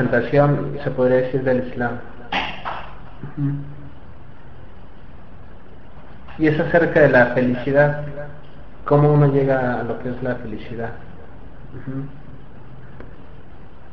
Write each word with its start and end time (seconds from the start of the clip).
una 0.00 0.10
presentación, 0.10 0.78
se 0.82 0.90
podría 0.90 1.18
decir, 1.18 1.42
del 1.42 1.68
Islam. 1.68 1.98
Y 6.38 6.46
es 6.46 6.58
acerca 6.58 7.00
de 7.00 7.10
la 7.10 7.26
felicidad, 7.26 8.02
cómo 8.84 9.12
uno 9.12 9.26
llega 9.32 9.80
a 9.80 9.82
lo 9.82 9.98
que 10.00 10.08
es 10.10 10.22
la 10.22 10.36
felicidad. 10.36 10.90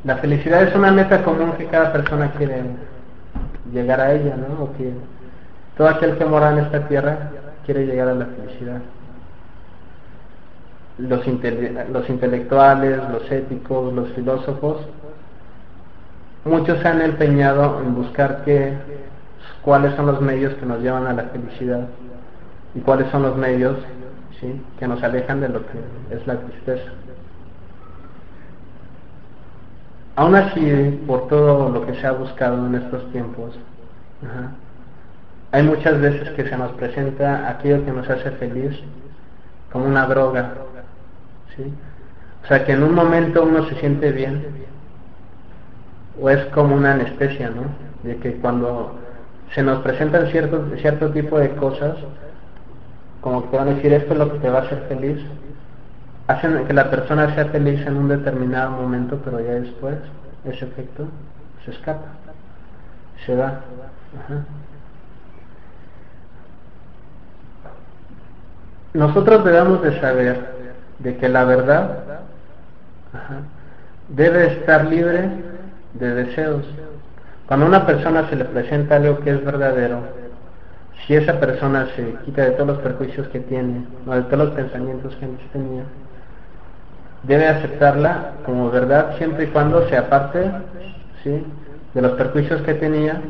La 0.03 0.17
felicidad 0.17 0.63
es 0.63 0.75
una 0.75 0.91
meta 0.91 1.23
común 1.23 1.53
que 1.57 1.65
cada 1.65 1.91
persona 1.91 2.31
quiere 2.31 2.63
llegar 3.73 3.99
a 3.99 4.13
ella, 4.13 4.35
¿no? 4.37 4.63
O 4.63 4.77
que 4.77 4.93
todo 5.77 5.89
aquel 5.89 6.17
que 6.17 6.25
mora 6.25 6.51
en 6.51 6.59
esta 6.59 6.87
tierra 6.87 7.31
quiere 7.65 7.85
llegar 7.85 8.07
a 8.07 8.15
la 8.15 8.25
felicidad. 8.25 8.81
Los 10.99 11.27
intelectuales, 12.09 12.99
los 13.11 13.29
éticos, 13.31 13.93
los 13.93 14.09
filósofos, 14.13 14.87
muchos 16.47 16.79
se 16.79 16.87
han 16.87 17.01
empeñado 17.01 17.81
en 17.81 17.95
buscar 17.95 18.43
qué, 18.45 18.73
cuáles 19.63 19.95
son 19.95 20.07
los 20.07 20.21
medios 20.21 20.53
que 20.55 20.65
nos 20.65 20.81
llevan 20.81 21.07
a 21.07 21.13
la 21.13 21.23
felicidad 21.23 21.87
y 22.73 22.79
cuáles 22.79 23.09
son 23.11 23.23
los 23.23 23.35
medios 23.35 23.77
que 24.79 24.87
nos 24.87 25.01
alejan 25.03 25.41
de 25.41 25.49
lo 25.49 25.61
que 25.65 25.79
es 26.11 26.25
la 26.27 26.35
tristeza. 26.35 26.91
Aún 30.15 30.35
así, 30.35 31.03
por 31.05 31.27
todo 31.27 31.69
lo 31.69 31.85
que 31.85 31.95
se 31.95 32.07
ha 32.07 32.11
buscado 32.11 32.65
en 32.65 32.75
estos 32.75 33.11
tiempos, 33.11 33.57
hay 35.51 35.63
muchas 35.63 35.99
veces 36.01 36.29
que 36.31 36.47
se 36.47 36.57
nos 36.57 36.71
presenta 36.73 37.49
aquello 37.49 37.85
que 37.85 37.91
nos 37.91 38.09
hace 38.09 38.31
feliz 38.31 38.79
como 39.71 39.85
una 39.85 40.05
droga. 40.07 40.53
¿sí? 41.55 41.63
O 42.43 42.47
sea, 42.47 42.63
que 42.65 42.73
en 42.73 42.83
un 42.83 42.93
momento 42.93 43.43
uno 43.43 43.67
se 43.67 43.75
siente 43.75 44.11
bien, 44.11 44.66
o 46.19 46.29
es 46.29 46.43
como 46.47 46.75
una 46.75 46.93
anestesia, 46.93 47.49
¿no? 47.49 47.63
De 48.03 48.17
que 48.17 48.33
cuando 48.37 48.95
se 49.53 49.63
nos 49.63 49.79
presentan 49.79 50.27
cierto, 50.27 50.65
cierto 50.77 51.11
tipo 51.11 51.39
de 51.39 51.55
cosas, 51.55 51.95
como 53.21 53.49
que 53.49 53.57
van 53.57 53.69
a 53.69 53.73
decir 53.73 53.93
esto 53.93 54.13
es 54.13 54.19
lo 54.19 54.33
que 54.33 54.39
te 54.39 54.49
va 54.49 54.59
a 54.59 54.61
hacer 54.63 54.85
feliz, 54.87 55.19
hacen 56.27 56.65
que 56.65 56.73
la 56.73 56.89
persona 56.89 57.33
sea 57.35 57.45
feliz 57.45 57.85
en 57.85 57.97
un 57.97 58.07
determinado 58.09 58.71
momento, 58.71 59.19
pero 59.23 59.39
ya 59.39 59.53
después 59.53 59.95
ese 60.45 60.65
efecto 60.65 61.05
se 61.65 61.71
escapa, 61.71 62.07
se 63.25 63.35
va. 63.35 63.61
Nosotros 68.93 69.43
debemos 69.45 69.81
de 69.81 69.99
saber 69.99 70.57
de 70.99 71.17
que 71.17 71.29
la 71.29 71.43
verdad 71.45 72.03
debe 74.09 74.47
estar 74.47 74.85
libre 74.85 75.29
de 75.93 76.13
deseos. 76.13 76.65
Cuando 77.47 77.65
una 77.65 77.85
persona 77.85 78.29
se 78.29 78.35
le 78.35 78.45
presenta 78.45 78.95
algo 78.97 79.19
que 79.19 79.31
es 79.31 79.43
verdadero, 79.43 80.01
si 81.05 81.15
esa 81.15 81.39
persona 81.39 81.87
se 81.95 82.15
quita 82.25 82.43
de 82.43 82.51
todos 82.51 82.67
los 82.67 82.77
perjuicios 82.79 83.27
que 83.29 83.39
tiene, 83.39 83.85
o 84.05 84.13
de 84.13 84.23
todos 84.23 84.47
los 84.47 84.49
pensamientos 84.51 85.15
que 85.15 85.25
antes 85.25 85.47
tenía, 85.51 85.83
debe 87.23 87.47
aceptarla 87.47 88.31
como 88.45 88.69
verdad 88.69 89.17
siempre 89.17 89.45
y 89.45 89.47
cuando 89.47 89.87
se 89.89 89.97
aparte 89.97 90.51
¿sí? 91.23 91.45
de 91.93 92.01
los 92.01 92.11
perjuicios 92.13 92.61
que 92.61 92.73
tenía 92.73 93.21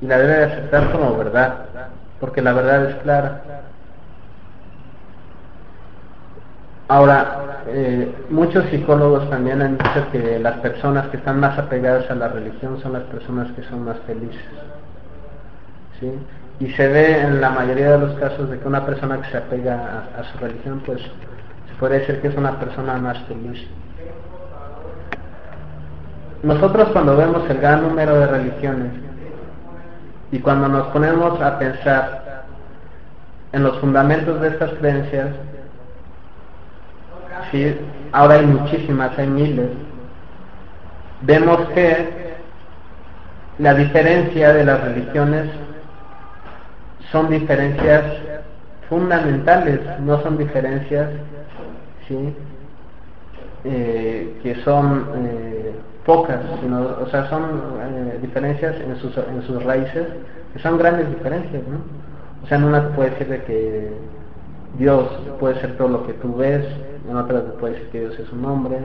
y 0.00 0.06
la 0.06 0.18
debe 0.18 0.32
de 0.32 0.44
aceptar 0.44 0.90
como 0.92 1.16
verdad, 1.16 1.66
porque 2.18 2.42
la 2.42 2.52
verdad 2.52 2.86
es 2.86 2.96
clara. 2.96 3.59
Ahora, 6.90 7.62
eh, 7.68 8.12
muchos 8.30 8.64
psicólogos 8.64 9.30
también 9.30 9.62
han 9.62 9.78
dicho 9.78 10.10
que 10.10 10.40
las 10.40 10.56
personas 10.56 11.06
que 11.06 11.18
están 11.18 11.38
más 11.38 11.56
apegadas 11.56 12.10
a 12.10 12.16
la 12.16 12.26
religión 12.26 12.80
son 12.82 12.94
las 12.94 13.04
personas 13.04 13.46
que 13.52 13.62
son 13.62 13.84
más 13.84 13.96
felices. 14.08 14.42
¿sí? 16.00 16.10
Y 16.58 16.72
se 16.72 16.88
ve 16.88 17.20
en 17.20 17.40
la 17.40 17.50
mayoría 17.50 17.92
de 17.92 17.98
los 17.98 18.18
casos 18.18 18.50
de 18.50 18.58
que 18.58 18.66
una 18.66 18.84
persona 18.84 19.20
que 19.22 19.30
se 19.30 19.36
apega 19.36 20.08
a, 20.16 20.20
a 20.20 20.24
su 20.24 20.38
religión, 20.38 20.82
pues 20.84 21.00
se 21.00 21.74
puede 21.78 22.00
decir 22.00 22.20
que 22.20 22.26
es 22.26 22.36
una 22.36 22.58
persona 22.58 22.96
más 22.96 23.20
feliz. 23.20 23.68
Nosotros 26.42 26.88
cuando 26.88 27.16
vemos 27.16 27.48
el 27.48 27.58
gran 27.58 27.82
número 27.82 28.16
de 28.16 28.26
religiones 28.26 28.92
y 30.32 30.40
cuando 30.40 30.66
nos 30.66 30.88
ponemos 30.88 31.40
a 31.40 31.56
pensar 31.56 32.42
en 33.52 33.62
los 33.62 33.78
fundamentos 33.78 34.40
de 34.40 34.48
estas 34.48 34.70
creencias, 34.72 35.28
sí, 37.50 37.76
ahora 38.12 38.34
hay 38.34 38.46
muchísimas, 38.46 39.18
hay 39.18 39.26
miles, 39.26 39.70
vemos 41.22 41.68
que 41.70 42.30
la 43.58 43.74
diferencia 43.74 44.52
de 44.52 44.64
las 44.64 44.80
religiones 44.82 45.46
son 47.12 47.28
diferencias 47.28 48.04
fundamentales, 48.88 49.80
no 50.00 50.20
son 50.22 50.38
diferencias 50.38 51.08
¿sí? 52.10 52.34
Eh, 53.64 54.40
que 54.42 54.54
son 54.62 55.06
eh, 55.16 55.72
pocas, 56.04 56.40
sino, 56.60 56.80
o 57.02 57.06
sea, 57.08 57.28
son 57.28 57.42
eh, 57.42 58.18
diferencias 58.22 58.74
en 58.80 58.96
sus, 58.96 59.16
en 59.16 59.42
sus 59.42 59.62
raíces, 59.62 60.06
que 60.52 60.58
son 60.60 60.78
grandes 60.78 61.08
diferencias, 61.10 61.62
¿no? 61.68 61.78
O 62.42 62.46
sea, 62.46 62.56
en 62.56 62.64
una 62.64 62.88
puede 62.90 63.10
decir 63.10 63.28
de 63.28 63.42
que 63.44 63.92
Dios 64.78 65.08
puede 65.38 65.60
ser 65.60 65.76
todo 65.76 65.88
lo 65.88 66.06
que 66.06 66.14
tú 66.14 66.36
ves, 66.36 66.64
en 67.08 67.16
otra 67.16 67.42
te 67.42 67.50
puede 67.52 67.74
decir 67.74 67.88
que 67.90 68.00
Dios 68.00 68.18
es 68.18 68.32
un 68.32 68.44
hombre, 68.44 68.78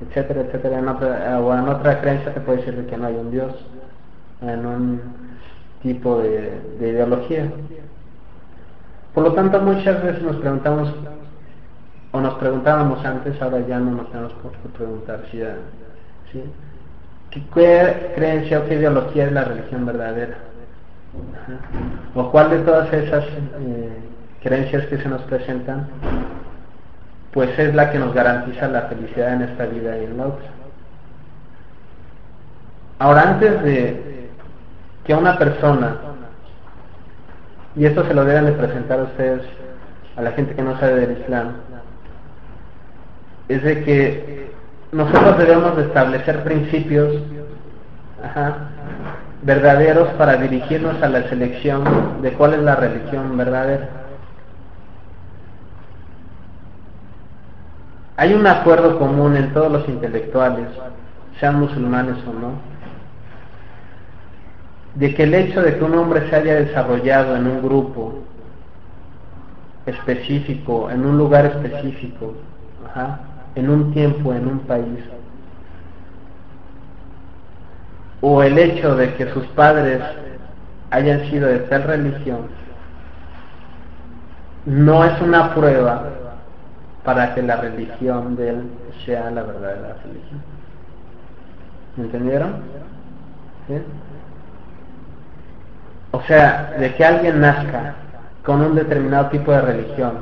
etcétera, 0.00 0.42
etcétera, 0.42 0.92
otra, 0.92 1.40
o 1.40 1.54
en 1.54 1.68
otra 1.68 2.00
creencia 2.00 2.34
te 2.34 2.40
puede 2.40 2.58
decir 2.58 2.76
de 2.76 2.86
que 2.86 2.96
no 2.96 3.06
hay 3.06 3.14
un 3.14 3.30
Dios, 3.30 3.54
en 4.42 4.66
un 4.66 5.00
tipo 5.82 6.18
de, 6.18 6.60
de 6.78 6.88
ideología. 6.88 7.50
Por 9.14 9.24
lo 9.24 9.32
tanto, 9.32 9.60
muchas 9.60 10.02
veces 10.02 10.22
nos 10.22 10.36
preguntamos, 10.36 10.94
o 12.12 12.20
nos 12.20 12.34
preguntábamos 12.34 13.04
antes, 13.04 13.40
ahora 13.42 13.60
ya 13.66 13.78
no 13.78 13.92
nos 13.92 14.10
tenemos 14.10 14.32
por 14.34 14.52
qué 14.52 14.68
preguntar 14.76 15.24
si 15.30 15.38
ya. 15.38 15.56
¿Qué 17.30 17.42
creencia 18.14 18.60
o 18.60 18.64
qué 18.66 18.74
ideología 18.74 19.26
es 19.26 19.32
la 19.32 19.44
religión 19.44 19.86
verdadera? 19.86 20.38
¿O 22.14 22.30
cuál 22.30 22.50
de 22.50 22.58
todas 22.60 22.92
esas 22.92 23.24
eh, 23.24 23.98
creencias 24.42 24.86
que 24.86 24.98
se 24.98 25.08
nos 25.08 25.22
presentan, 25.22 25.88
pues 27.32 27.56
es 27.58 27.74
la 27.74 27.90
que 27.90 27.98
nos 27.98 28.14
garantiza 28.14 28.68
la 28.68 28.82
felicidad 28.82 29.34
en 29.34 29.42
esta 29.42 29.66
vida 29.66 29.98
y 29.98 30.04
en 30.04 30.16
la 30.16 30.26
otra? 30.26 30.46
Ahora, 32.98 33.22
antes 33.22 33.62
de 33.62 34.30
que 35.04 35.14
una 35.14 35.38
persona, 35.38 35.96
y 37.76 37.84
esto 37.84 38.04
se 38.04 38.14
lo 38.14 38.24
deben 38.24 38.46
de 38.46 38.52
presentar 38.52 39.00
a 39.00 39.04
ustedes, 39.04 39.42
a 40.16 40.22
la 40.22 40.32
gente 40.32 40.54
que 40.54 40.62
no 40.62 40.78
sabe 40.80 41.06
del 41.06 41.18
Islam, 41.20 41.52
es 43.48 43.62
de 43.62 43.84
que 43.84 44.50
nosotros 44.92 45.38
debemos 45.38 45.76
de 45.76 45.84
establecer 45.84 46.42
principios 46.42 47.22
verdaderos 49.42 50.08
para 50.18 50.36
dirigirnos 50.36 51.00
a 51.02 51.08
la 51.08 51.28
selección 51.28 52.20
de 52.20 52.32
cuál 52.32 52.54
es 52.54 52.60
la 52.60 52.74
religión 52.74 53.36
verdadera. 53.36 53.88
Hay 58.18 58.34
un 58.34 58.44
acuerdo 58.48 58.98
común 58.98 59.36
en 59.36 59.52
todos 59.54 59.70
los 59.70 59.88
intelectuales, 59.88 60.66
sean 61.38 61.60
musulmanes 61.60 62.16
o 62.26 62.32
no, 62.32 62.50
de 64.96 65.14
que 65.14 65.22
el 65.22 65.34
hecho 65.34 65.62
de 65.62 65.78
que 65.78 65.84
un 65.84 65.94
hombre 65.94 66.28
se 66.28 66.34
haya 66.34 66.56
desarrollado 66.56 67.36
en 67.36 67.46
un 67.46 67.62
grupo 67.62 68.18
específico, 69.86 70.90
en 70.90 71.06
un 71.06 71.16
lugar 71.16 71.46
específico, 71.46 72.34
en 73.54 73.70
un 73.70 73.92
tiempo, 73.92 74.34
en 74.34 74.48
un 74.48 74.58
país, 74.60 75.04
o 78.20 78.42
el 78.42 78.58
hecho 78.58 78.96
de 78.96 79.14
que 79.14 79.32
sus 79.32 79.46
padres 79.48 80.02
hayan 80.90 81.30
sido 81.30 81.46
de 81.46 81.60
tal 81.60 81.84
religión, 81.84 82.48
no 84.66 85.04
es 85.04 85.20
una 85.20 85.54
prueba 85.54 86.27
para 87.08 87.34
que 87.34 87.40
la 87.40 87.56
religión 87.56 88.36
de 88.36 88.50
él 88.50 88.62
sea 89.06 89.30
la 89.30 89.42
verdadera 89.42 89.96
religión. 90.04 90.42
¿Me 91.96 92.04
entendieron? 92.04 92.56
O 96.10 96.20
sea, 96.24 96.74
de 96.78 96.94
que 96.94 97.02
alguien 97.02 97.40
nazca 97.40 97.94
con 98.44 98.60
un 98.60 98.74
determinado 98.74 99.30
tipo 99.30 99.50
de 99.52 99.62
religión 99.62 100.18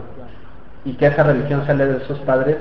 y 0.84 0.92
que 0.92 1.08
esa 1.08 1.24
religión 1.24 1.66
sale 1.66 1.86
de 1.86 2.06
sus 2.06 2.20
padres, 2.20 2.58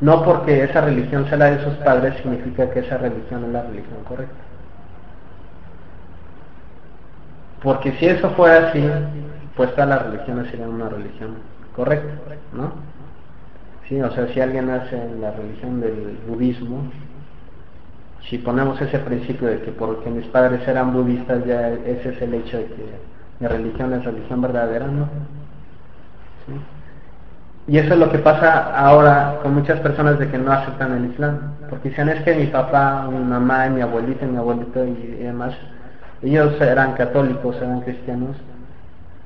no 0.00 0.24
porque 0.24 0.64
esa 0.64 0.80
religión 0.80 1.28
sale 1.28 1.56
de 1.56 1.64
sus 1.64 1.74
padres 1.84 2.14
significa 2.22 2.70
que 2.70 2.78
esa 2.78 2.96
religión 2.96 3.44
es 3.44 3.50
la 3.50 3.60
religión 3.60 4.04
correcta. 4.08 4.42
Porque 7.62 7.92
si 7.98 8.06
eso 8.06 8.30
fuera 8.30 8.68
así, 8.68 8.90
pues 9.54 9.70
todas 9.72 9.90
las 9.90 10.02
religiones 10.02 10.50
serían 10.50 10.70
una 10.70 10.88
religión 10.88 11.34
correcta, 11.76 12.14
¿no? 12.54 12.93
Sí, 13.88 14.00
o 14.00 14.10
sea, 14.12 14.26
si 14.28 14.40
alguien 14.40 14.66
nace 14.66 14.96
en 14.96 15.20
la 15.20 15.32
religión 15.32 15.80
del 15.80 16.18
budismo, 16.26 16.90
si 18.28 18.38
ponemos 18.38 18.80
ese 18.80 18.98
principio 19.00 19.48
de 19.48 19.60
que 19.60 19.72
porque 19.72 20.08
mis 20.08 20.26
padres 20.26 20.66
eran 20.66 20.92
budistas, 20.94 21.44
ya 21.44 21.68
ese 21.68 22.10
es 22.10 22.22
el 22.22 22.34
hecho 22.34 22.56
de 22.56 22.64
que 22.64 22.84
mi 23.40 23.46
religión 23.46 23.92
es 23.92 24.04
religión 24.04 24.40
verdadera, 24.40 24.86
¿no? 24.86 25.08
Y 27.66 27.78
eso 27.78 27.94
es 27.94 28.00
lo 28.00 28.10
que 28.10 28.18
pasa 28.18 28.74
ahora 28.74 29.38
con 29.42 29.54
muchas 29.54 29.80
personas 29.80 30.18
de 30.18 30.28
que 30.30 30.38
no 30.38 30.52
aceptan 30.52 30.92
el 30.92 31.10
Islam, 31.10 31.54
porque 31.68 31.90
dicen 31.90 32.08
es 32.08 32.22
que 32.22 32.34
mi 32.34 32.46
papá, 32.46 33.06
mi 33.10 33.18
mamá, 33.18 33.68
mi 33.68 33.82
abuelita, 33.82 34.24
mi 34.24 34.38
abuelito 34.38 34.84
y 34.84 34.94
demás, 35.22 35.54
ellos 36.22 36.58
eran 36.60 36.94
católicos, 36.94 37.56
eran 37.56 37.82
cristianos, 37.82 38.36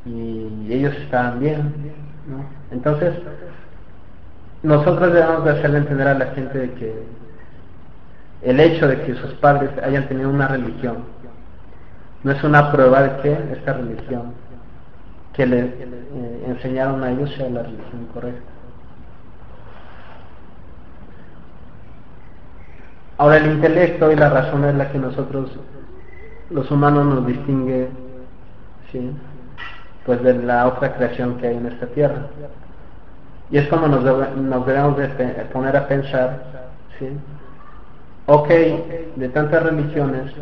y 0.04 0.66
ellos 0.70 0.94
estaban 0.96 1.38
bien. 1.38 1.92
Entonces, 2.70 3.14
nosotros 4.62 5.12
debemos 5.12 5.44
de 5.44 5.50
hacerle 5.50 5.78
entender 5.78 6.08
a 6.08 6.14
la 6.14 6.26
gente 6.26 6.58
de 6.58 6.72
que 6.72 7.02
el 8.42 8.60
hecho 8.60 8.86
de 8.88 9.00
que 9.02 9.14
sus 9.14 9.32
padres 9.34 9.70
hayan 9.82 10.08
tenido 10.08 10.30
una 10.30 10.48
religión 10.48 10.98
no 12.24 12.32
es 12.32 12.42
una 12.42 12.72
prueba 12.72 13.02
de 13.02 13.22
que 13.22 13.32
esta 13.52 13.74
religión 13.74 14.32
que 15.32 15.46
le 15.46 15.60
eh, 15.60 16.44
enseñaron 16.48 17.02
a 17.04 17.12
ellos 17.12 17.30
sea 17.36 17.48
la 17.48 17.62
religión 17.62 18.06
correcta. 18.12 18.50
Ahora 23.18 23.36
el 23.36 23.52
intelecto 23.52 24.10
y 24.10 24.16
la 24.16 24.30
razón 24.30 24.64
es 24.64 24.74
la 24.74 24.90
que 24.90 24.98
nosotros, 24.98 25.50
los 26.50 26.70
humanos, 26.70 27.06
nos 27.06 27.26
distingue, 27.26 27.88
¿sí? 28.90 29.10
pues 30.06 30.22
de 30.22 30.34
la 30.34 30.66
otra 30.66 30.94
creación 30.94 31.36
que 31.36 31.48
hay 31.48 31.56
en 31.56 31.66
esta 31.66 31.86
tierra. 31.86 32.26
Y 33.50 33.58
es 33.58 33.68
como 33.68 33.88
nos, 33.88 34.04
debemos 34.04 34.96
de 34.96 35.08
poner 35.52 35.76
a 35.76 35.88
pensar, 35.88 36.42
¿sí? 36.98 37.08
ok, 38.26 38.48
de 39.16 39.28
tantas 39.30 39.62
religiones, 39.62 40.32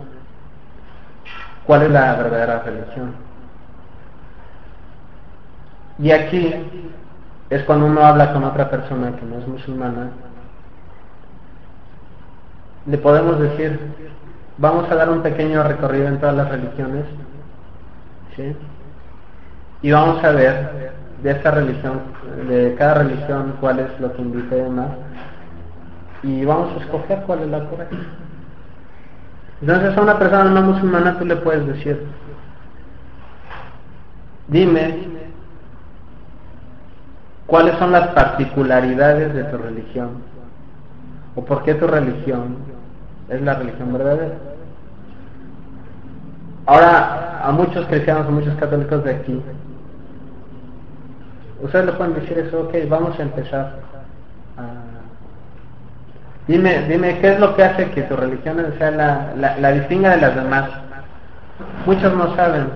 ¿cuál 1.66 1.82
es 1.82 1.90
la 1.90 2.14
verdadera 2.16 2.62
religión? 2.64 3.14
Y 5.98 6.10
aquí 6.10 6.52
es 7.48 7.62
cuando 7.62 7.86
uno 7.86 8.04
habla 8.04 8.32
con 8.32 8.42
otra 8.42 8.68
persona 8.68 9.14
que 9.16 9.24
no 9.24 9.38
es 9.38 9.46
musulmana, 9.46 10.10
le 12.86 12.98
podemos 12.98 13.38
decir, 13.38 13.78
vamos 14.58 14.90
a 14.90 14.96
dar 14.96 15.10
un 15.10 15.22
pequeño 15.22 15.62
recorrido 15.62 16.08
en 16.08 16.18
todas 16.18 16.34
las 16.34 16.48
religiones, 16.48 17.04
¿sí? 18.34 18.56
y 19.82 19.92
vamos 19.92 20.22
a 20.24 20.30
ver 20.32 20.92
de 21.26 21.32
esta 21.32 21.50
religión, 21.50 21.98
de 22.48 22.76
cada 22.78 23.02
religión, 23.02 23.54
cuál 23.58 23.80
es 23.80 23.88
lo 23.98 24.12
que 24.12 24.22
invita 24.22 24.54
y 24.54 24.60
demás, 24.60 24.90
y 26.22 26.44
vamos 26.44 26.72
a 26.72 26.84
escoger 26.84 27.22
cuál 27.26 27.40
es 27.40 27.48
la 27.48 27.68
correcta. 27.68 27.96
Entonces 29.60 29.98
a 29.98 30.02
una 30.02 30.18
persona 30.20 30.44
no 30.44 30.62
musulmana 30.62 31.18
tú 31.18 31.24
le 31.24 31.34
puedes 31.34 31.66
decir, 31.66 32.00
dime 34.46 34.98
cuáles 37.48 37.76
son 37.78 37.90
las 37.90 38.06
particularidades 38.08 39.34
de 39.34 39.42
tu 39.44 39.58
religión, 39.58 40.22
o 41.34 41.44
por 41.44 41.64
qué 41.64 41.74
tu 41.74 41.88
religión 41.88 42.58
es 43.28 43.42
la 43.42 43.54
religión 43.54 43.92
verdadera. 43.92 44.36
Ahora, 46.66 47.40
a 47.44 47.50
muchos 47.50 47.84
cristianos, 47.86 48.28
a 48.28 48.30
muchos 48.30 48.54
católicos 48.58 49.02
de 49.02 49.10
aquí, 49.10 49.42
Ustedes 51.62 51.86
le 51.86 51.92
pueden 51.92 52.14
decir 52.14 52.38
eso, 52.38 52.62
ok, 52.62 52.74
vamos 52.88 53.18
a 53.18 53.22
empezar. 53.22 53.74
Dime, 56.46 56.86
dime, 56.88 57.18
¿qué 57.18 57.32
es 57.32 57.40
lo 57.40 57.56
que 57.56 57.64
hace 57.64 57.90
que 57.90 58.02
tu 58.02 58.14
religión 58.16 58.64
sea 58.78 58.90
la, 58.92 59.56
la, 59.58 59.72
distinga 59.72 60.10
de 60.10 60.20
las 60.20 60.36
demás? 60.36 60.70
Muchos 61.86 62.14
no 62.14 62.36
saben. 62.36 62.68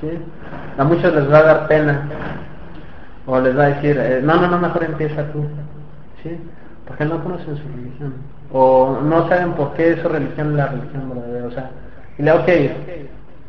¿sí? 0.00 0.10
A 0.76 0.84
muchos 0.84 1.14
les 1.14 1.32
va 1.32 1.38
a 1.38 1.42
dar 1.42 1.68
pena. 1.68 2.08
O 3.26 3.40
les 3.40 3.56
va 3.56 3.64
a 3.64 3.68
decir, 3.68 3.96
eh, 3.98 4.20
no, 4.22 4.36
no, 4.36 4.48
no, 4.48 4.58
mejor 4.58 4.84
empieza 4.84 5.24
tú. 5.32 5.46
¿sí? 6.22 6.38
Porque 6.86 7.06
no 7.06 7.22
conocen 7.22 7.56
su 7.56 7.68
religión. 7.68 8.14
O 8.52 8.98
no 9.02 9.28
saben 9.28 9.52
por 9.52 9.72
qué 9.72 9.96
su 10.02 10.08
religión 10.08 10.50
es 10.50 10.56
la 10.56 10.66
religión 10.66 11.08
verdadera. 11.08 11.46
O 11.46 11.50
sea, 11.52 11.70
y 12.18 12.22
le, 12.22 12.32
ok, 12.32 12.48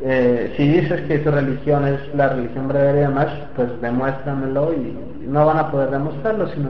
eh, 0.01 0.54
si 0.57 0.68
dices 0.68 1.01
que 1.01 1.19
tu 1.19 1.31
religión 1.31 1.88
es 1.88 2.16
la 2.16 2.30
religión 2.30 2.68
verdadera 2.68 2.98
y 2.98 3.01
demás, 3.01 3.28
pues 3.56 3.69
demuéstramelo 3.81 4.74
y 4.74 4.98
no 5.28 5.45
van 5.45 5.60
a 5.60 5.72
poder 5.72 5.92
demostrarlo, 5.92 6.48
sino 6.50 6.69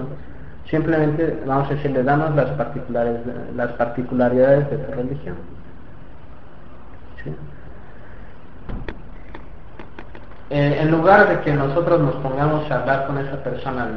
simplemente 0.69 1.41
vamos 1.45 1.69
a 1.69 1.75
decirle, 1.75 2.03
danos 2.03 2.35
las, 2.35 2.49
particulares, 2.51 3.19
las 3.55 3.71
particularidades 3.73 4.69
de 4.69 4.77
tu 4.77 4.91
religión. 4.91 5.35
Eh, 10.49 10.77
en 10.81 10.91
lugar 10.91 11.29
de 11.29 11.39
que 11.39 11.53
nosotros 11.53 11.99
nos 12.01 12.15
pongamos 12.15 12.69
a 12.69 12.81
hablar 12.81 13.07
con 13.07 13.17
esa 13.17 13.41
persona 13.43 13.87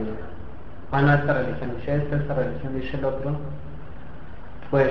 bueno, 0.90 1.12
esta 1.12 1.35
religión 1.35 1.73
dice 1.76 1.97
esta, 1.97 2.16
esta 2.16 2.35
religión 2.35 2.80
dice 2.80 2.97
el 2.97 3.04
otro, 3.04 3.37
pues 4.71 4.88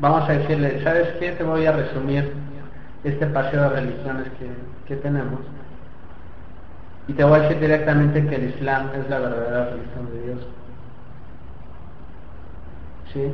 vamos 0.00 0.28
a 0.28 0.32
decirle, 0.32 0.82
¿sabes 0.84 1.08
qué? 1.18 1.32
Te 1.32 1.42
voy 1.42 1.66
a 1.66 1.72
resumir 1.72 2.32
este 3.08 3.26
paseo 3.26 3.62
de 3.62 3.80
religiones 3.80 4.26
que, 4.86 4.96
tenemos. 4.96 5.40
Y 7.06 7.12
te 7.12 7.24
voy 7.24 7.38
a 7.38 7.42
decir 7.42 7.60
directamente 7.60 8.26
que 8.26 8.34
el 8.34 8.48
Islam 8.50 8.90
es 8.94 9.08
la 9.08 9.18
verdadera 9.18 9.70
religión 9.70 10.12
de 10.12 10.22
Dios. 10.22 10.46
¿Sí? 13.12 13.32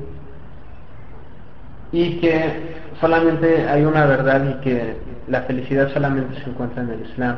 Y 1.93 2.21
que 2.21 2.77
solamente 3.01 3.69
hay 3.69 3.85
una 3.85 4.07
verdad 4.07 4.45
y 4.45 4.55
que 4.63 4.97
la 5.29 5.43
felicidad 5.43 5.93
solamente 5.93 6.43
se 6.43 6.51
encuentra 6.51 6.83
en 6.83 6.91
el 6.91 7.03
Islam. 7.03 7.37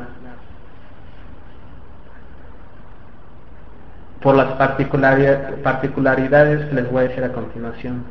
Por 4.21 4.35
las 4.35 4.53
particularidades 4.53 6.65
que 6.65 6.75
les 6.75 6.91
voy 6.91 7.05
a 7.05 7.07
decir 7.07 7.23
a 7.23 7.31
continuación. 7.31 8.03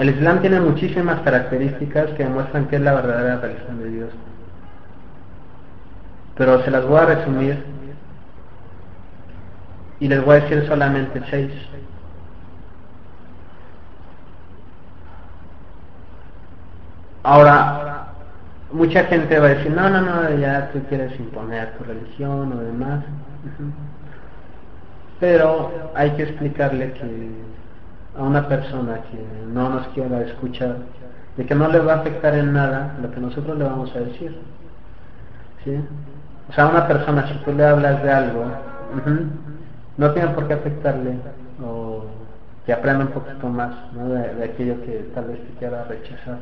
El 0.00 0.08
Islam 0.08 0.40
tiene 0.40 0.58
muchísimas 0.62 1.20
características 1.20 2.12
que 2.12 2.24
demuestran 2.24 2.68
que 2.68 2.76
es 2.76 2.80
la 2.80 2.94
verdadera 2.94 3.36
religión 3.36 3.80
de 3.80 3.90
Dios. 3.90 4.08
Pero 6.38 6.64
se 6.64 6.70
las 6.70 6.86
voy 6.86 7.00
a 7.00 7.04
resumir 7.04 7.62
y 9.98 10.08
les 10.08 10.24
voy 10.24 10.38
a 10.38 10.40
decir 10.40 10.66
solamente 10.66 11.20
seis. 11.28 11.52
Ahora, 17.22 18.06
mucha 18.72 19.04
gente 19.04 19.38
va 19.38 19.48
a 19.48 19.50
decir, 19.50 19.70
no, 19.70 19.90
no, 19.90 20.00
no, 20.00 20.34
ya 20.38 20.70
tú 20.72 20.80
quieres 20.88 21.12
imponer 21.20 21.76
tu 21.76 21.84
religión 21.84 22.50
o 22.50 22.56
demás. 22.56 23.04
Pero 25.20 25.92
hay 25.94 26.12
que 26.12 26.22
explicarle 26.22 26.94
que 26.94 27.50
a 28.18 28.22
una 28.22 28.48
persona 28.48 29.00
que 29.10 29.24
no 29.52 29.70
nos 29.70 29.86
quiera 29.88 30.20
escuchar, 30.22 30.76
de 31.36 31.46
que 31.46 31.54
no 31.54 31.68
le 31.68 31.78
va 31.78 31.94
a 31.94 31.96
afectar 31.96 32.34
en 32.34 32.52
nada 32.52 32.96
lo 33.00 33.10
que 33.10 33.20
nosotros 33.20 33.56
le 33.58 33.64
vamos 33.64 33.94
a 33.94 34.00
decir. 34.00 34.36
¿sí? 35.64 35.78
O 36.48 36.52
sea, 36.52 36.64
a 36.64 36.68
una 36.70 36.88
persona, 36.88 37.26
si 37.28 37.34
tú 37.44 37.52
le 37.52 37.64
hablas 37.64 38.02
de 38.02 38.10
algo 38.10 38.44
no 39.96 40.12
tiene 40.12 40.28
por 40.30 40.48
qué 40.48 40.54
afectarle 40.54 41.14
o 41.62 42.04
que 42.66 42.72
aprenda 42.72 43.04
un 43.04 43.12
poquito 43.12 43.48
más 43.48 43.70
¿no? 43.92 44.08
de, 44.08 44.34
de 44.34 44.44
aquello 44.44 44.80
que 44.82 45.10
tal 45.14 45.26
vez 45.26 45.38
te 45.46 45.58
quiera 45.58 45.84
rechazar. 45.84 46.38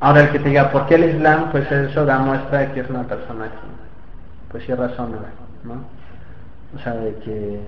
Ahora 0.00 0.24
el 0.24 0.30
que 0.30 0.38
te 0.38 0.50
diga, 0.50 0.70
¿por 0.70 0.86
qué 0.86 0.96
el 0.96 1.16
Islam? 1.16 1.50
Pues 1.50 1.70
eso 1.72 2.04
da 2.04 2.18
muestra 2.18 2.58
de 2.60 2.72
que 2.72 2.80
es 2.80 2.90
una 2.90 3.04
persona 3.04 3.46
que, 3.46 4.50
pues 4.50 4.64
sí 4.64 4.74
razona, 4.74 5.18
¿no? 5.64 5.84
O 6.74 6.78
sea, 6.82 6.92
de 6.94 7.14
que, 7.16 7.60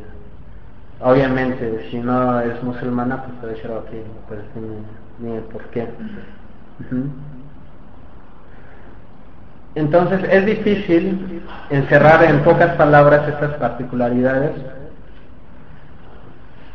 obviamente, 1.00 1.88
si 1.90 1.99
no 1.99 2.40
es 2.40 2.62
musulmana, 2.62 3.23
pues 3.25 3.38
puede 3.40 3.55
decir, 3.55 3.71
ok, 3.71 3.90
pues 4.28 4.40
dime, 4.55 4.76
dime 5.19 5.40
por 5.52 5.62
qué. 5.67 5.88
Entonces 9.75 10.21
es 10.31 10.47
difícil 10.47 11.43
encerrar 11.71 12.25
en 12.25 12.40
pocas 12.40 12.75
palabras 12.76 13.28
estas 13.28 13.55
particularidades, 13.55 14.52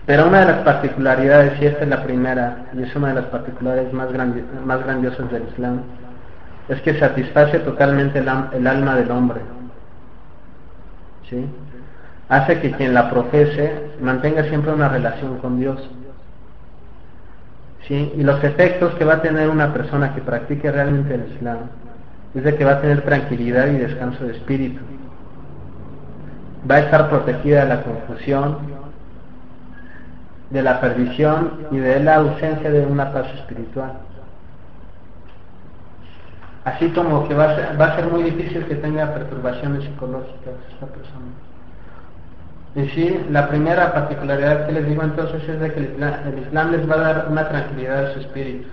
pero 0.05 0.27
una 0.27 0.41
de 0.41 0.45
las 0.47 0.59
particularidades, 0.59 1.61
y 1.61 1.65
esta 1.65 1.83
es 1.83 1.89
la 1.89 2.03
primera, 2.03 2.65
y 2.73 2.83
es 2.83 2.95
una 2.95 3.09
de 3.09 3.13
las 3.15 3.25
particularidades 3.25 3.93
más, 3.93 4.11
grandi 4.11 4.43
más 4.65 4.83
grandiosas 4.83 5.31
del 5.31 5.43
Islam, 5.51 5.81
es 6.69 6.81
que 6.81 6.97
satisface 6.99 7.59
totalmente 7.59 8.19
el, 8.19 8.29
el 8.53 8.67
alma 8.67 8.95
del 8.95 9.11
hombre. 9.11 9.41
¿sí? 11.29 11.45
Hace 12.29 12.59
que 12.61 12.71
quien 12.71 12.93
la 12.93 13.09
profese 13.09 13.91
mantenga 14.01 14.43
siempre 14.43 14.71
una 14.71 14.89
relación 14.89 15.37
con 15.39 15.59
Dios. 15.59 15.89
¿sí? 17.87 18.13
Y 18.15 18.23
los 18.23 18.43
efectos 18.43 18.93
que 18.95 19.05
va 19.05 19.15
a 19.15 19.21
tener 19.21 19.49
una 19.49 19.73
persona 19.73 20.13
que 20.15 20.21
practique 20.21 20.71
realmente 20.71 21.15
el 21.15 21.33
Islam 21.35 21.57
es 22.33 22.43
de 22.43 22.55
que 22.55 22.65
va 22.65 22.71
a 22.71 22.81
tener 22.81 23.01
tranquilidad 23.01 23.67
y 23.67 23.77
descanso 23.77 24.25
de 24.25 24.33
espíritu. 24.33 24.81
Va 26.69 26.75
a 26.75 26.79
estar 26.79 27.09
protegida 27.09 27.63
de 27.63 27.69
la 27.69 27.83
confusión, 27.83 28.57
de 30.49 30.61
la 30.61 30.79
perdición 30.79 31.67
y 31.71 31.77
de 31.77 31.99
la 31.99 32.15
ausencia 32.15 32.71
de 32.71 32.85
una 32.85 33.11
paz 33.11 33.27
espiritual. 33.35 33.93
Así 36.63 36.89
como 36.91 37.27
que 37.27 37.33
va 37.33 37.51
a 37.51 37.55
ser, 37.55 37.79
va 37.81 37.87
a 37.87 37.95
ser 37.97 38.07
muy 38.07 38.23
difícil 38.23 38.65
que 38.65 38.75
tenga 38.75 39.13
perturbaciones 39.13 39.83
psicológicas 39.83 40.53
esta 40.71 40.85
persona. 40.85 41.25
Y 42.75 42.87
sí, 42.89 43.25
la 43.29 43.49
primera 43.49 43.93
particularidad 43.93 44.65
que 44.65 44.71
les 44.71 44.87
digo 44.87 45.03
entonces 45.03 45.47
es 45.47 45.59
de 45.59 45.73
que 45.73 45.79
el 45.79 46.39
Islam, 46.47 46.71
les 46.71 46.89
va 46.89 46.95
a 46.95 46.97
dar 46.97 47.27
una 47.29 47.47
tranquilidad 47.47 48.05
a 48.05 48.13
su 48.13 48.19
espíritu. 48.19 48.67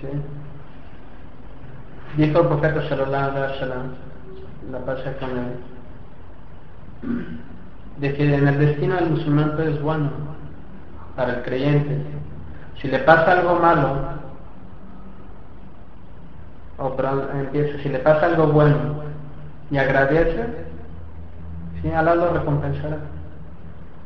¿Sí? 0.00 0.08
Dijo 2.18 2.40
el 2.40 2.46
profeta 2.46 2.88
sallallahu 2.88 3.36
alaihi 3.36 3.60
la 4.70 4.78
con 5.18 5.30
él, 5.38 5.54
de 7.98 8.14
que 8.14 8.34
en 8.34 8.48
el 8.48 8.58
destino 8.58 8.96
del 8.96 9.10
musulmán 9.10 9.52
todo 9.52 9.62
es 9.62 9.80
bueno 9.80 10.10
para 11.16 11.36
el 11.36 11.42
creyente. 11.42 12.02
Si 12.80 12.88
le 12.88 12.98
pasa 13.00 13.32
algo 13.32 13.58
malo, 13.60 13.98
o 16.78 16.96
perdón, 16.96 17.28
empieza, 17.40 17.82
si 17.82 17.88
le 17.88 17.98
pasa 18.00 18.26
algo 18.26 18.48
bueno 18.48 19.04
y 19.70 19.78
agradece, 19.78 20.63
Alá 21.90 22.14
lo 22.14 22.32
recompensará. 22.32 22.96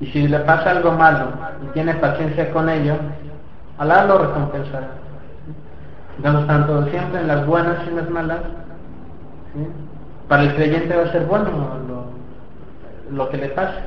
Y 0.01 0.07
si 0.07 0.29
le 0.29 0.39
pasa 0.41 0.71
algo 0.71 0.93
malo 0.93 1.27
y 1.65 1.67
tiene 1.73 1.95
paciencia 1.95 2.51
con 2.53 2.69
ello, 2.69 2.95
Alá 3.79 4.05
lo 4.05 4.19
recompensará. 4.19 4.89
Entonces, 6.17 6.47
tanto 6.49 6.87
siempre 6.89 7.21
en 7.21 7.29
las 7.29 7.47
buenas 7.47 7.77
y 7.87 7.89
en 7.91 7.97
las 7.97 8.11
malas, 8.11 8.41
¿sí? 9.55 9.67
para 10.29 10.43
el 10.43 10.55
creyente 10.55 10.97
va 10.97 11.05
a 11.05 11.13
ser 11.13 11.25
bueno 11.27 11.51
lo, 13.11 13.29
que 13.31 13.37
le 13.37 13.49
pase. 13.51 13.79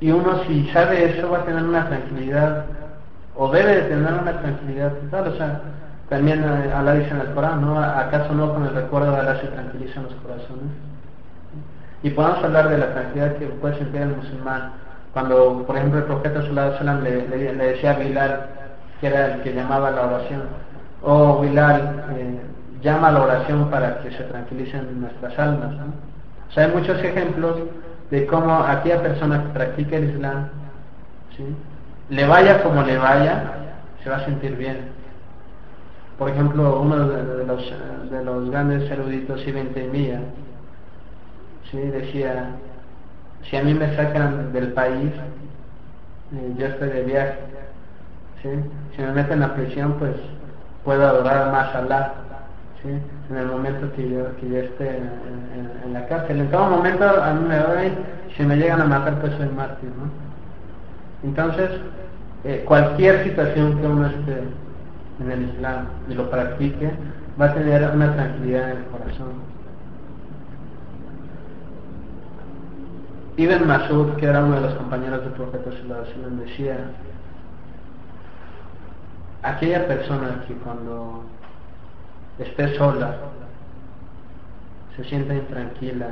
Y 0.00 0.10
uno 0.10 0.42
si 0.44 0.68
sabe 0.70 1.16
eso 1.16 1.30
va 1.30 1.38
a 1.38 1.44
tener 1.44 1.62
una 1.62 1.86
tranquilidad, 1.86 2.64
o 3.36 3.50
debe 3.50 3.76
de 3.76 3.82
tener 3.82 4.12
una 4.12 4.40
tranquilidad 4.40 4.92
total, 4.94 5.28
o 5.28 5.36
sea, 5.36 5.60
también 6.08 6.42
eh, 6.42 6.72
Alá 6.74 6.94
dice 6.94 7.10
en 7.10 7.20
el 7.20 7.32
Corán, 7.32 7.60
¿no? 7.60 7.78
¿Acaso 7.78 8.34
no 8.34 8.52
con 8.52 8.66
el 8.66 8.74
recuerdo 8.74 9.12
de 9.12 9.18
Alá 9.18 9.40
se 9.40 9.46
tranquilizan 9.46 10.04
los 10.04 10.14
corazones? 10.14 10.89
Y 12.02 12.10
podemos 12.10 12.42
hablar 12.42 12.68
de 12.68 12.78
la 12.78 12.92
tranquilidad 12.92 13.36
que 13.36 13.46
puede 13.46 13.78
sentir 13.78 14.02
el 14.02 14.16
musulmán 14.16 14.72
cuando, 15.12 15.64
por 15.66 15.76
ejemplo, 15.76 15.98
el 15.98 16.04
profeta 16.04 16.42
sallallahu 16.42 17.02
le, 17.02 17.28
le, 17.28 17.52
le 17.54 17.64
decía 17.64 17.92
a 17.92 17.98
Bilal, 17.98 18.46
que 19.00 19.08
era 19.08 19.34
el 19.34 19.42
que 19.42 19.52
llamaba 19.52 19.88
a 19.88 19.90
la 19.90 20.06
oración, 20.06 20.42
oh 21.02 21.40
Bilal, 21.40 22.04
eh, 22.16 22.38
llama 22.82 23.08
a 23.08 23.12
la 23.12 23.22
oración 23.22 23.70
para 23.70 23.98
que 23.98 24.12
se 24.12 24.22
tranquilicen 24.24 25.00
nuestras 25.00 25.36
almas. 25.38 25.74
O 26.48 26.52
sea, 26.52 26.66
hay 26.66 26.72
muchos 26.72 27.02
ejemplos 27.02 27.56
de 28.10 28.26
cómo 28.26 28.54
aquella 28.54 29.02
persona 29.02 29.42
que 29.42 29.48
practica 29.50 29.96
el 29.96 30.10
Islam, 30.10 30.48
¿sí? 31.36 31.44
le 32.08 32.26
vaya 32.26 32.62
como 32.62 32.82
le 32.82 32.98
vaya, 32.98 33.52
se 34.02 34.10
va 34.10 34.16
a 34.16 34.24
sentir 34.24 34.56
bien. 34.56 34.78
Por 36.18 36.30
ejemplo, 36.30 36.80
uno 36.80 37.08
de 37.08 37.46
los, 37.46 37.72
de 38.10 38.24
los 38.24 38.50
grandes 38.50 38.90
eruditos, 38.90 39.46
Ibn 39.46 39.72
Taymiyyah, 39.72 40.20
¿sí? 41.70 41.78
decía, 41.78 42.50
si 43.48 43.56
a 43.56 43.62
mí 43.62 43.74
me 43.74 43.94
sacan 43.96 44.52
del 44.52 44.72
país, 44.72 45.12
eh, 46.34 46.54
yo 46.58 46.66
estoy 46.66 46.88
de 46.90 47.02
viaje, 47.02 47.38
¿sí? 48.42 48.48
si 48.94 49.02
me 49.02 49.12
meten 49.12 49.42
a 49.42 49.54
prisión, 49.54 49.94
pues 49.98 50.14
puedo 50.84 51.06
adorar 51.06 51.52
más 51.52 51.74
a 51.74 51.78
Allah, 51.78 52.12
¿sí? 52.82 52.88
en 53.30 53.36
el 53.36 53.46
momento 53.46 53.92
que 53.94 54.10
yo, 54.10 54.26
esté 54.58 54.98
en, 54.98 55.92
la 55.92 56.06
cárcel. 56.06 56.40
En 56.40 56.50
todo 56.50 56.70
momento 56.70 57.04
a 57.04 57.34
mí 57.34 57.48
me 57.48 57.56
doy, 57.56 57.92
si 58.36 58.44
me 58.44 58.56
llegan 58.56 58.80
a 58.80 58.84
matar, 58.84 59.20
pues 59.20 59.32
soy 59.34 59.48
mártir. 59.48 59.90
¿no? 59.90 61.28
Entonces, 61.28 61.70
eh, 62.44 62.64
cualquier 62.66 63.24
situación 63.24 63.78
que 63.80 63.86
uno 63.86 64.06
esté 64.06 64.42
en 65.20 65.30
el 65.30 65.42
Islam 65.50 65.86
y 66.08 66.14
lo 66.14 66.30
practique, 66.30 66.90
va 67.40 67.46
a 67.46 67.54
tener 67.54 67.90
una 67.94 68.14
tranquilidad 68.14 68.70
en 68.70 68.78
el 68.78 68.84
corazón. 68.84 69.59
Ibn 73.36 73.66
Masud, 73.66 74.16
que 74.16 74.26
era 74.26 74.44
uno 74.44 74.56
de 74.56 74.62
los 74.62 74.74
compañeros 74.74 75.22
del 75.22 75.32
profeta 75.32 75.70
Sallallahu 75.70 76.36
decía, 76.44 76.76
aquella 79.42 79.86
persona 79.86 80.44
que 80.46 80.54
cuando 80.54 81.24
esté 82.38 82.76
sola, 82.76 83.16
se 84.96 85.04
sienta 85.04 85.34
intranquila, 85.34 86.08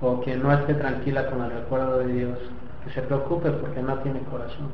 o 0.00 0.20
que 0.20 0.36
no 0.36 0.52
esté 0.52 0.74
tranquila 0.74 1.26
con 1.30 1.42
el 1.42 1.50
recuerdo 1.50 1.98
de 1.98 2.12
Dios, 2.12 2.38
que 2.84 2.90
se 2.92 3.02
preocupe 3.02 3.50
porque 3.50 3.82
no 3.82 3.94
tiene 3.98 4.20
corazón. 4.30 4.70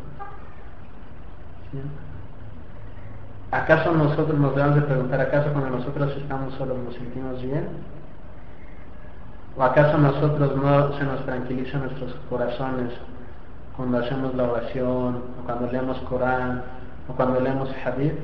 ¿Acaso 3.51 3.93
nosotros 3.93 4.39
nos 4.39 4.55
debemos 4.55 4.77
de 4.77 4.83
preguntar, 4.83 5.21
acaso 5.21 5.53
cuando 5.53 5.79
nosotros 5.79 6.15
estamos 6.17 6.55
solos 6.55 6.79
nos 6.79 6.95
sentimos 6.95 7.43
bien? 7.43 7.67
¿O 9.59 9.63
acaso 9.65 9.99
nosotros 9.99 10.55
no 10.55 10.97
se 10.97 11.05
nos 11.05 11.25
tranquilizan 11.25 11.81
nuestros 11.81 12.15
corazones 12.31 12.93
cuando 13.77 13.99
hacemos 13.99 14.33
la 14.37 14.45
oración, 14.45 15.17
o 15.17 15.45
cuando 15.45 15.73
leemos 15.73 15.99
Corán, 16.09 16.63
o 17.09 17.13
cuando 17.15 17.41
leemos 17.41 17.69
Hadith? 17.85 18.15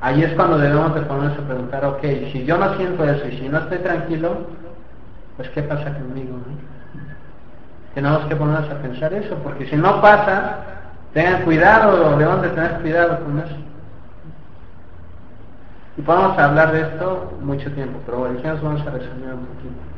Ahí 0.00 0.24
es 0.24 0.32
cuando 0.34 0.58
debemos 0.58 0.92
de 0.96 1.02
ponernos 1.02 1.38
a 1.38 1.42
preguntar, 1.42 1.84
ok, 1.84 2.02
si 2.32 2.44
yo 2.44 2.58
no 2.58 2.74
siento 2.74 3.04
eso 3.04 3.28
y 3.28 3.38
si 3.38 3.48
no 3.48 3.58
estoy 3.58 3.78
tranquilo, 3.78 4.46
pues 5.36 5.48
¿qué 5.50 5.62
pasa 5.62 5.94
conmigo? 5.94 6.36
No? 6.36 6.56
Tenemos 7.94 8.24
que 8.26 8.34
ponernos 8.34 8.70
a 8.70 8.82
pensar 8.82 9.14
eso, 9.14 9.36
porque 9.44 9.66
si 9.66 9.76
no 9.76 10.00
pasa, 10.00 10.56
tengan 11.14 11.42
cuidado, 11.42 12.16
debemos 12.18 12.42
de 12.42 12.48
tener 12.50 12.80
cuidado 12.80 13.24
con 13.24 13.38
eso. 13.38 13.54
Y 15.96 16.02
podemos 16.02 16.36
hablar 16.36 16.72
de 16.72 16.80
esto 16.80 17.38
mucho 17.40 17.70
tiempo, 17.72 18.00
pero 18.04 18.18
bueno, 18.18 18.34
dijimos 18.34 18.62
vamos 18.62 18.80
a 18.80 18.90
resumir 18.90 19.32
un 19.32 19.46
poquito. 19.46 19.88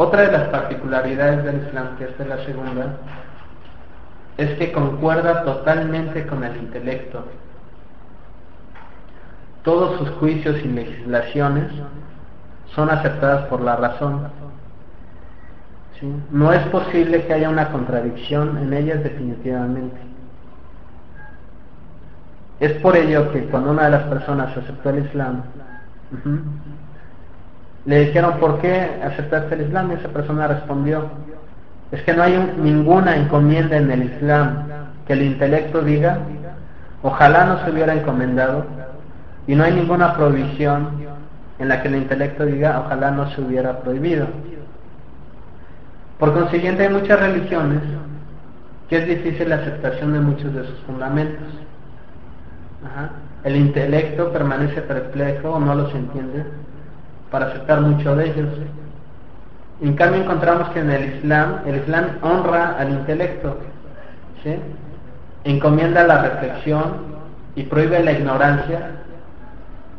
Otra 0.00 0.22
de 0.22 0.30
las 0.30 0.48
particularidades 0.50 1.42
del 1.42 1.66
Islam, 1.66 1.96
que 1.98 2.04
es 2.04 2.26
la 2.26 2.38
segunda, 2.44 2.98
es 4.36 4.56
que 4.56 4.70
concuerda 4.70 5.42
totalmente 5.42 6.24
con 6.24 6.44
el 6.44 6.56
intelecto. 6.56 7.24
Todos 9.64 9.98
sus 9.98 10.10
juicios 10.10 10.56
y 10.64 10.68
legislaciones 10.68 11.72
son 12.76 12.90
aceptadas 12.90 13.46
por 13.46 13.60
la 13.60 13.74
razón. 13.74 14.28
No 16.30 16.52
es 16.52 16.64
posible 16.68 17.26
que 17.26 17.34
haya 17.34 17.50
una 17.50 17.72
contradicción 17.72 18.56
en 18.56 18.72
ellas 18.72 19.02
definitivamente. 19.02 20.00
Es 22.60 22.74
por 22.74 22.96
ello 22.96 23.32
que 23.32 23.46
cuando 23.46 23.72
una 23.72 23.86
de 23.86 23.90
las 23.90 24.02
personas 24.04 24.56
aceptó 24.56 24.90
el 24.90 25.06
Islam, 25.06 25.42
le 27.88 28.00
dijeron, 28.00 28.34
¿por 28.38 28.60
qué 28.60 29.00
aceptaste 29.02 29.54
el 29.54 29.62
Islam? 29.62 29.90
Y 29.90 29.94
esa 29.94 30.08
persona 30.08 30.46
respondió, 30.46 31.06
es 31.90 32.02
que 32.02 32.12
no 32.12 32.22
hay 32.22 32.36
un, 32.36 32.62
ninguna 32.62 33.16
encomienda 33.16 33.78
en 33.78 33.90
el 33.90 34.02
Islam 34.02 34.64
que 35.06 35.14
el 35.14 35.22
intelecto 35.22 35.80
diga, 35.80 36.18
ojalá 37.02 37.46
no 37.46 37.64
se 37.64 37.70
hubiera 37.70 37.94
encomendado 37.94 38.66
Y 39.46 39.54
no 39.54 39.64
hay 39.64 39.72
ninguna 39.72 40.12
prohibición 40.12 40.90
en 41.58 41.68
la 41.68 41.80
que 41.80 41.88
el 41.88 41.96
intelecto 41.96 42.44
diga 42.44 42.78
ojalá 42.84 43.10
no 43.10 43.30
se 43.30 43.40
hubiera 43.40 43.80
prohibido. 43.80 44.26
Por 46.18 46.34
consiguiente 46.34 46.82
hay 46.82 46.92
muchas 46.92 47.18
religiones 47.18 47.80
que 48.90 48.98
es 48.98 49.06
difícil 49.06 49.48
la 49.48 49.56
aceptación 49.56 50.12
de 50.12 50.20
muchos 50.20 50.52
de 50.52 50.66
sus 50.66 50.78
fundamentos. 50.80 51.48
El 53.44 53.56
intelecto 53.56 54.30
permanece 54.30 54.82
perplejo 54.82 55.52
o 55.52 55.58
no 55.58 55.74
los 55.74 55.94
entiende 55.94 56.44
para 57.30 57.46
aceptar 57.46 57.80
mucho 57.80 58.16
de 58.16 58.26
ellos. 58.26 58.48
En 59.80 59.94
cambio 59.94 60.22
encontramos 60.22 60.70
que 60.70 60.80
en 60.80 60.90
el 60.90 61.16
Islam, 61.16 61.60
el 61.66 61.76
Islam 61.76 62.18
honra 62.22 62.76
al 62.78 62.90
intelecto, 62.90 63.58
encomienda 65.44 66.04
la 66.04 66.22
reflexión 66.22 67.18
y 67.54 67.64
prohíbe 67.64 68.02
la 68.02 68.12
ignorancia 68.12 68.90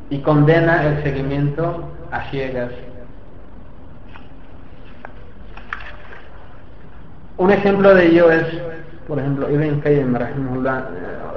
y 0.09 0.19
condena 0.19 0.85
el 0.85 1.03
seguimiento 1.03 1.89
a 2.11 2.21
ciegas. 2.29 2.71
Un 7.37 7.51
ejemplo 7.51 7.93
de 7.93 8.07
ello 8.07 8.31
es, 8.31 8.45
por 9.07 9.19
ejemplo, 9.19 9.49
Ibn 9.49 9.79
Qayyim, 9.79 10.17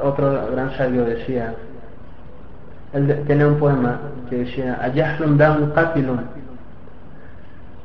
otro 0.02 0.50
gran 0.50 0.76
sabio 0.76 1.04
decía, 1.04 1.54
él 2.92 3.24
tenía 3.26 3.46
un 3.46 3.58
poema 3.58 3.98
que 4.28 4.36
decía, 4.44 4.78
Ayahlun 4.82 5.38
damu 5.38 5.72
qatilun, 5.72 6.20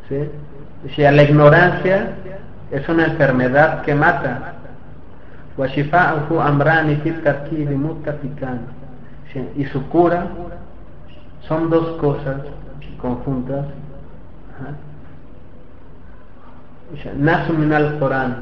¿sí? 0.09 0.29
Decía, 0.83 1.11
la 1.11 1.23
ignorancia 1.23 2.11
es 2.71 2.87
una 2.89 3.05
enfermedad 3.05 3.81
que 3.83 3.95
mata. 3.95 4.53
Y 9.55 9.65
su 9.65 9.89
cura 9.89 10.27
son 11.47 11.69
dos 11.69 11.97
cosas 11.99 12.41
conjuntas. 13.01 13.65
Nasu 17.17 17.53
min 17.53 17.73
al-Quran 17.73 18.35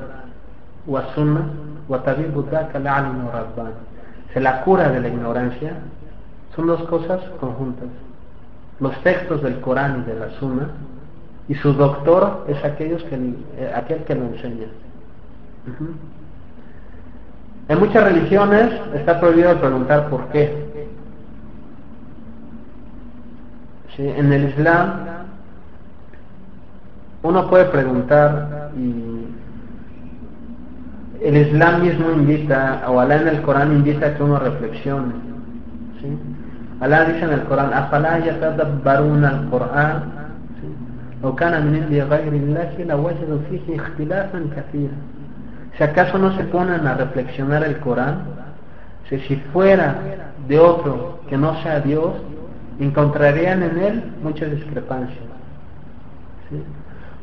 wa 0.88 1.14
sunna 1.14 1.42
wa 1.88 2.04
Se 4.34 4.40
la 4.42 4.62
cura 4.62 4.90
de 4.90 5.00
la 5.00 5.08
ignorancia 5.08 5.72
son 6.56 6.68
dos 6.68 6.82
cosas 6.84 7.22
conjuntas. 7.40 7.88
Los 8.80 8.98
textos 9.04 9.42
del 9.42 9.60
Corán 9.62 10.04
y 10.04 10.12
de 10.12 10.20
la 10.20 10.30
Sunna 10.40 10.70
y 11.48 11.56
su 11.56 11.74
doctor 11.74 12.46
es 12.48 12.64
aquellos 12.64 13.04
que, 13.04 13.16
eh, 13.16 13.72
aquel 13.76 14.04
que 14.04 14.16
lo 14.16 14.26
enseña. 14.26 14.68
En 17.68 17.80
muchas 17.80 18.04
religiones 18.04 18.72
está 18.96 19.20
prohibido 19.20 19.60
preguntar 19.60 20.10
por 20.10 20.28
qué. 20.28 20.66
En 23.98 24.34
el 24.34 24.50
Islam 24.50 25.06
uno 27.24 27.50
puede 27.50 27.66
preguntar 27.66 28.72
y 28.78 29.26
el 31.22 31.38
Islam 31.38 31.82
mismo 31.82 32.12
invita, 32.12 32.84
o 32.88 33.00
Alá 33.00 33.16
en 33.16 33.30
el 33.30 33.42
Corán 33.42 33.72
invita 33.72 34.08
a 34.08 34.16
que 34.16 34.22
uno 34.22 34.38
reflexione. 34.38 35.14
Alá 36.81 37.05
dice 37.05 37.25
en 37.25 37.33
el 37.33 37.45
Corán, 37.45 37.73
أَفَلَا 37.73 38.19
يَتَدَبَّرُونَ 38.19 39.25
الْقُرْآنَ 39.25 40.21
لو 41.23 41.35
كان 41.35 41.67
من 41.67 41.75
عند 41.83 41.93
غير 42.13 42.33
الله 42.33 42.71
لوجدوا 42.89 43.39
فيه 43.51 43.77
اختلافا 43.77 44.41
كثيرا 44.57 44.97
si 45.77 45.85
acaso 45.85 46.19
no 46.19 46.37
se 46.37 46.45
ponen 46.45 46.87
a 46.87 46.95
reflexionar 46.95 47.63
el 47.65 47.79
Corán 47.79 48.17
si, 49.09 49.19
si 49.21 49.37
fuera 49.53 49.95
de 50.49 50.59
otro 50.59 51.21
que 51.29 51.37
no 51.37 51.55
sea 51.63 51.81
Dios 51.81 52.13
encontrarían 52.79 53.63
en 53.63 53.79
él 53.79 54.13
muchas 54.23 54.51
discrepancias 54.51 55.25
¿sí? 56.49 56.63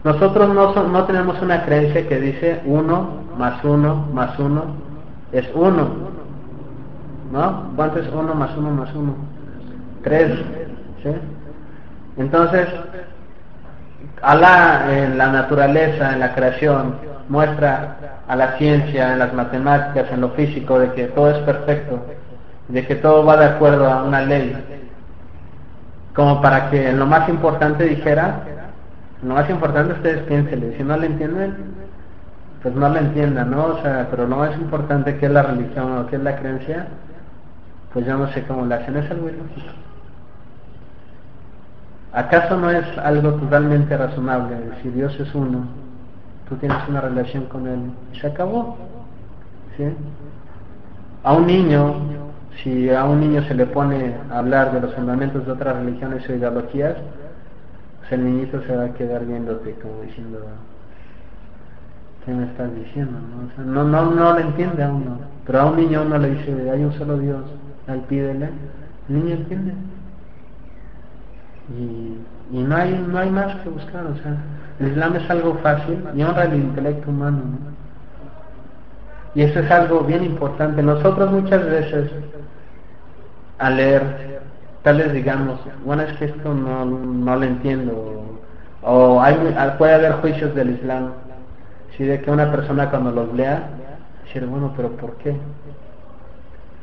nosotros 0.03 0.53
no, 0.53 0.73
son, 0.73 0.93
no 0.93 1.03
tenemos 1.05 1.41
una 1.41 1.65
creencia 1.65 2.07
que 2.07 2.19
dice 2.19 2.61
uno 2.65 3.09
más 3.37 3.63
uno 3.63 4.07
más 4.13 4.37
uno 4.39 4.63
es 5.31 5.45
uno 5.53 5.87
¿no? 7.31 7.71
¿cuánto 7.75 7.99
es 7.99 8.07
uno 8.13 8.33
más 8.33 8.55
uno 8.55 8.71
más 8.71 8.93
uno? 8.95 9.30
Tres 10.02 10.32
¿sí? 11.02 11.10
entonces 12.16 12.68
Alá 14.22 14.86
en 14.88 15.18
la 15.18 15.32
naturaleza, 15.32 16.12
en 16.12 16.20
la 16.20 16.32
creación, 16.32 16.94
muestra 17.28 17.96
a 18.28 18.36
la 18.36 18.56
ciencia, 18.56 19.12
en 19.12 19.18
las 19.18 19.34
matemáticas, 19.34 20.12
en 20.12 20.20
lo 20.20 20.30
físico, 20.30 20.78
de 20.78 20.92
que 20.92 21.06
todo 21.08 21.30
es 21.30 21.38
perfecto, 21.38 21.98
de 22.68 22.86
que 22.86 22.94
todo 22.94 23.24
va 23.26 23.36
de 23.36 23.46
acuerdo 23.46 23.90
a 23.90 24.04
una 24.04 24.22
ley, 24.22 24.56
como 26.14 26.40
para 26.40 26.70
que 26.70 26.90
en 26.90 27.00
lo 27.00 27.06
más 27.06 27.28
importante 27.28 27.82
dijera, 27.82 28.42
lo 29.24 29.34
más 29.34 29.50
importante 29.50 29.94
ustedes 29.94 30.22
piénsenle, 30.22 30.76
si 30.76 30.84
no 30.84 30.96
le 30.96 31.06
entienden, 31.06 31.56
pues 32.62 32.74
no 32.76 32.88
le 32.90 33.00
entiendan, 33.00 33.50
¿no? 33.50 33.66
O 33.66 33.82
sea, 33.82 34.06
pero 34.08 34.28
lo 34.28 34.36
más 34.36 34.54
importante 34.54 35.16
que 35.16 35.26
es 35.26 35.32
la 35.32 35.42
religión 35.42 35.98
o 35.98 36.06
que 36.06 36.14
es 36.14 36.22
la 36.22 36.36
creencia, 36.36 36.86
pues 37.92 38.06
yo 38.06 38.16
no 38.16 38.28
sé 38.28 38.44
cómo 38.44 38.66
le 38.66 38.76
hacen, 38.76 38.96
es 38.96 39.10
algo. 39.10 39.28
¿Acaso 42.12 42.58
no 42.58 42.70
es 42.70 42.84
algo 42.98 43.32
totalmente 43.34 43.96
razonable 43.96 44.56
si 44.82 44.90
Dios 44.90 45.18
es 45.18 45.34
uno, 45.34 45.64
tú 46.46 46.56
tienes 46.56 46.76
una 46.86 47.00
relación 47.00 47.46
con 47.46 47.66
Él 47.66 47.80
y 48.12 48.18
se 48.18 48.26
acabó? 48.26 48.76
¿Sí? 49.78 49.84
A 51.24 51.32
un 51.32 51.46
niño, 51.46 51.94
si 52.62 52.90
a 52.90 53.04
un 53.04 53.20
niño 53.20 53.42
se 53.44 53.54
le 53.54 53.64
pone 53.64 54.14
a 54.30 54.40
hablar 54.40 54.72
de 54.72 54.80
los 54.80 54.94
fundamentos 54.94 55.46
de 55.46 55.52
otras 55.52 55.76
religiones 55.76 56.28
o 56.28 56.34
ideologías, 56.34 56.96
pues 58.00 58.12
el 58.12 58.24
niñito 58.26 58.62
se 58.64 58.76
va 58.76 58.84
a 58.84 58.92
quedar 58.92 59.24
viéndote 59.24 59.74
como 59.80 60.02
diciendo, 60.02 60.38
¿qué 62.26 62.32
me 62.34 62.44
estás 62.44 62.74
diciendo? 62.74 63.18
No, 63.56 63.84
no, 63.84 64.04
no, 64.10 64.34
no 64.34 64.38
entiende 64.38 64.84
a 64.84 64.92
uno, 64.92 65.18
pero 65.46 65.60
a 65.60 65.64
un 65.64 65.76
niño 65.76 66.02
uno 66.02 66.18
le 66.18 66.30
dice, 66.32 66.70
hay 66.70 66.84
un 66.84 66.92
solo 66.92 67.16
Dios, 67.16 67.40
ahí 67.88 68.04
pídele, 68.06 68.50
el 69.08 69.14
niño 69.14 69.34
entiende 69.36 69.72
y, 71.78 72.58
no 72.58 72.76
hay 72.76 72.92
no 73.08 73.18
hay 73.18 73.30
más 73.30 73.56
que 73.62 73.68
buscar 73.70 74.04
o 74.06 74.14
sea 74.16 74.36
el 74.78 74.88
Islam 74.88 75.16
es 75.16 75.30
algo 75.30 75.54
fácil 75.62 76.04
y 76.14 76.22
honra 76.22 76.44
el 76.44 76.54
intelecto 76.54 77.10
humano 77.10 77.42
y 79.34 79.42
eso 79.42 79.60
es 79.60 79.70
algo 79.70 80.00
bien 80.00 80.22
importante 80.22 80.82
nosotros 80.82 81.30
muchas 81.30 81.64
veces 81.64 82.10
al 83.58 83.76
leer 83.76 84.40
tal 84.82 84.98
vez 84.98 85.12
digamos 85.12 85.60
bueno 85.84 86.02
es 86.02 86.12
que 86.18 86.26
esto 86.26 86.52
no, 86.52 86.84
no 86.84 87.36
lo 87.36 87.42
entiendo 87.42 88.22
o 88.82 89.20
hay 89.20 89.34
puede 89.78 89.94
haber 89.94 90.12
juicios 90.14 90.54
del 90.54 90.70
Islam 90.70 91.12
si 91.96 92.04
de 92.04 92.20
que 92.20 92.30
una 92.30 92.50
persona 92.50 92.90
cuando 92.90 93.12
los 93.12 93.32
lea 93.34 93.68
decir 94.24 94.46
bueno 94.46 94.72
pero 94.76 94.90
¿por 94.90 95.16
qué? 95.16 95.32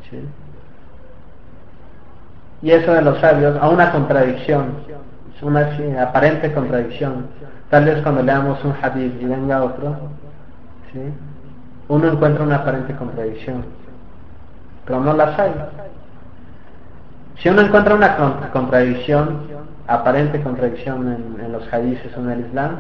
¿Sí? 0.10 0.20
Y 2.62 2.72
eso 2.72 2.94
de 2.94 3.02
los 3.02 3.20
sabios 3.20 3.58
a 3.62 3.70
una 3.70 3.92
contradicción, 3.92 4.74
es 5.36 5.44
una 5.44 5.70
aparente 6.02 6.52
contradicción. 6.52 7.28
Tal 7.70 7.86
vez 7.86 8.02
cuando 8.02 8.24
leamos 8.24 8.64
un 8.66 8.74
hadith 8.82 9.22
y 9.22 9.26
venga 9.26 9.64
otro, 9.64 9.96
¿sí? 10.92 11.00
uno 11.88 12.08
encuentra 12.08 12.44
una 12.44 12.58
aparente 12.58 12.96
contradicción, 12.96 13.64
pero 14.86 15.00
no 15.00 15.14
las 15.14 15.40
hay. 15.40 15.54
Si 17.38 17.48
uno 17.48 17.62
encuentra 17.62 17.96
una 17.96 18.50
contradicción, 18.52 19.48
aparente 19.88 20.42
contradicción 20.42 21.08
en, 21.08 21.46
en 21.46 21.52
los 21.52 21.72
hadiths 21.74 22.18
o 22.18 22.20
en 22.20 22.30
el 22.32 22.40
Islam, 22.42 22.72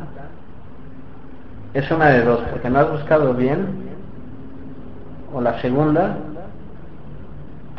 es 1.73 1.89
una 1.91 2.07
de 2.07 2.23
dos, 2.23 2.41
porque 2.49 2.69
no 2.69 2.79
has 2.79 2.91
buscado 2.91 3.33
bien, 3.33 3.89
o 5.33 5.39
la 5.39 5.61
segunda, 5.61 6.17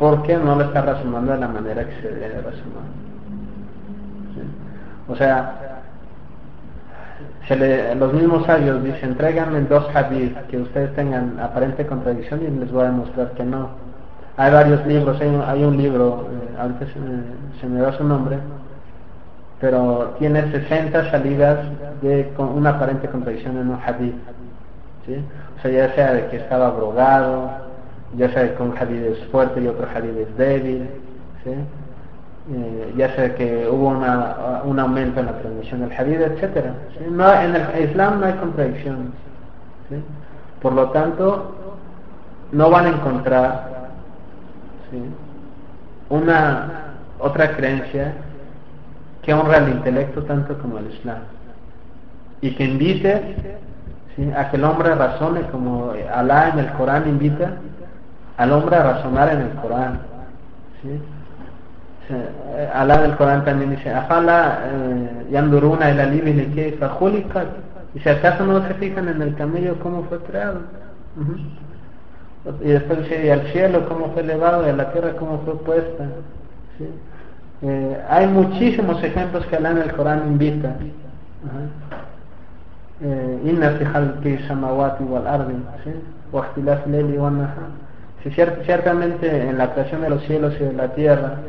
porque 0.01 0.35
no 0.35 0.55
lo 0.55 0.63
está 0.63 0.81
razonando 0.81 1.31
de 1.31 1.37
la 1.37 1.47
manera 1.47 1.85
que 1.85 2.01
se 2.01 2.09
debe 2.09 2.41
razonar. 2.41 2.89
O 5.07 5.15
sea, 5.15 5.53
los 7.99 8.11
mismos 8.11 8.43
sabios 8.47 8.83
dicen, 8.83 9.15
tráiganme 9.15 9.61
dos 9.61 9.85
hadith 9.95 10.35
que 10.47 10.57
ustedes 10.57 10.95
tengan 10.95 11.39
aparente 11.39 11.85
contradicción 11.85 12.41
y 12.41 12.49
les 12.49 12.71
voy 12.71 12.81
a 12.81 12.85
demostrar 12.85 13.29
que 13.33 13.43
no. 13.43 13.69
Hay 14.37 14.51
varios 14.51 14.83
libros, 14.87 15.21
hay 15.21 15.63
un, 15.63 15.77
libro, 15.77 16.27
eh, 16.31 16.57
ahorita 16.59 16.85
se, 17.59 17.67
me 17.67 17.79
da 17.79 17.95
su 17.95 18.03
nombre, 18.03 18.39
pero 19.59 20.15
tiene 20.17 20.49
60 20.49 21.11
salidas 21.11 21.59
de 22.01 22.33
con 22.35 22.47
una 22.47 22.71
aparente 22.71 23.07
contradicción 23.07 23.55
en 23.55 23.69
un 23.69 23.79
hadith. 23.85 24.15
O 25.59 25.61
sea, 25.61 25.69
ya 25.69 25.93
sea 25.93 26.13
de 26.13 26.25
que 26.29 26.37
estaba 26.37 26.69
abrogado, 26.69 27.60
ya 28.17 28.29
sea 28.31 28.55
que 28.55 28.63
un 28.63 28.77
hadith 28.77 29.03
es 29.03 29.25
fuerte 29.27 29.61
y 29.61 29.67
otro 29.67 29.87
hadith 29.93 30.17
es 30.17 30.37
débil, 30.37 30.89
eh, 31.45 32.93
ya 32.97 33.15
sea 33.15 33.35
que 33.35 33.67
hubo 33.69 33.89
una, 33.89 34.61
un 34.65 34.79
aumento 34.79 35.19
en 35.19 35.27
la 35.27 35.39
transmisión 35.39 35.81
del 35.81 35.91
hadith, 35.91 36.19
etc. 36.19 36.65
No, 37.09 37.31
en 37.33 37.55
el 37.55 37.89
Islam 37.89 38.19
no 38.19 38.25
hay 38.25 38.33
contradicciones. 38.33 39.11
Por 40.61 40.73
lo 40.73 40.89
tanto, 40.89 41.55
no 42.51 42.69
van 42.69 42.85
a 42.85 42.89
encontrar 42.89 43.89
una, 46.09 46.95
otra 47.19 47.55
creencia 47.55 48.13
que 49.21 49.33
honra 49.33 49.57
el 49.57 49.69
intelecto 49.69 50.23
tanto 50.23 50.57
como 50.57 50.79
el 50.79 50.91
Islam 50.91 51.19
y 52.41 52.55
que 52.55 52.65
invite 52.65 53.61
a 54.35 54.49
que 54.49 54.57
el 54.57 54.63
hombre 54.63 54.93
razone 54.95 55.41
como 55.43 55.93
Alá 56.13 56.49
en 56.49 56.59
el 56.59 56.71
Corán 56.73 57.07
invita 57.07 57.53
al 58.41 58.51
hombre 58.53 58.75
a 58.75 58.83
razonar 58.83 59.31
en 59.33 59.41
el 59.41 59.51
Corán. 59.61 59.99
Alá 62.73 62.95
en 62.95 63.11
el 63.11 63.15
Corán 63.15 63.45
también 63.45 63.69
dice, 63.69 63.93
Afala 63.93 64.59
eh, 64.65 65.27
yanduruna 65.31 65.91
el 65.91 65.99
alibi 65.99 66.33
que 66.47 66.75
y 67.93 67.99
si 67.99 68.09
acaso 68.09 68.45
no 68.45 68.65
se 68.67 68.73
fijan 68.75 69.09
en 69.09 69.21
el 69.21 69.35
camello 69.35 69.77
cómo 69.79 70.03
fue 70.05 70.17
creado. 70.21 70.61
Y 72.61 72.69
después 72.69 72.99
dice, 73.03 73.31
al 73.31 73.43
cielo 73.51 73.87
cómo 73.87 74.07
fue 74.13 74.23
elevado, 74.23 74.65
y 74.65 74.71
a 74.71 74.73
la 74.73 74.91
tierra 74.91 75.11
cómo 75.19 75.41
fue 75.45 75.59
puesta. 75.59 76.05
Eh, 77.61 78.01
hay 78.09 78.25
muchísimos 78.25 79.03
ejemplos 79.03 79.45
que 79.45 79.57
Alá 79.57 79.69
en 79.71 79.77
el 79.77 79.91
Corán 79.93 80.23
invita. 80.25 80.77
Inna 83.01 83.69
fi 83.77 83.85
khalqi 83.85 84.39
samawati 84.47 85.03
wal 85.03 85.27
ardi, 85.27 85.53
nahar. 87.29 87.90
Ciertamente 88.29 89.49
en 89.49 89.57
la 89.57 89.73
creación 89.73 90.01
de 90.01 90.09
los 90.09 90.23
cielos 90.23 90.53
y 90.59 90.63
de 90.63 90.73
la 90.73 90.89
tierra, 90.93 91.39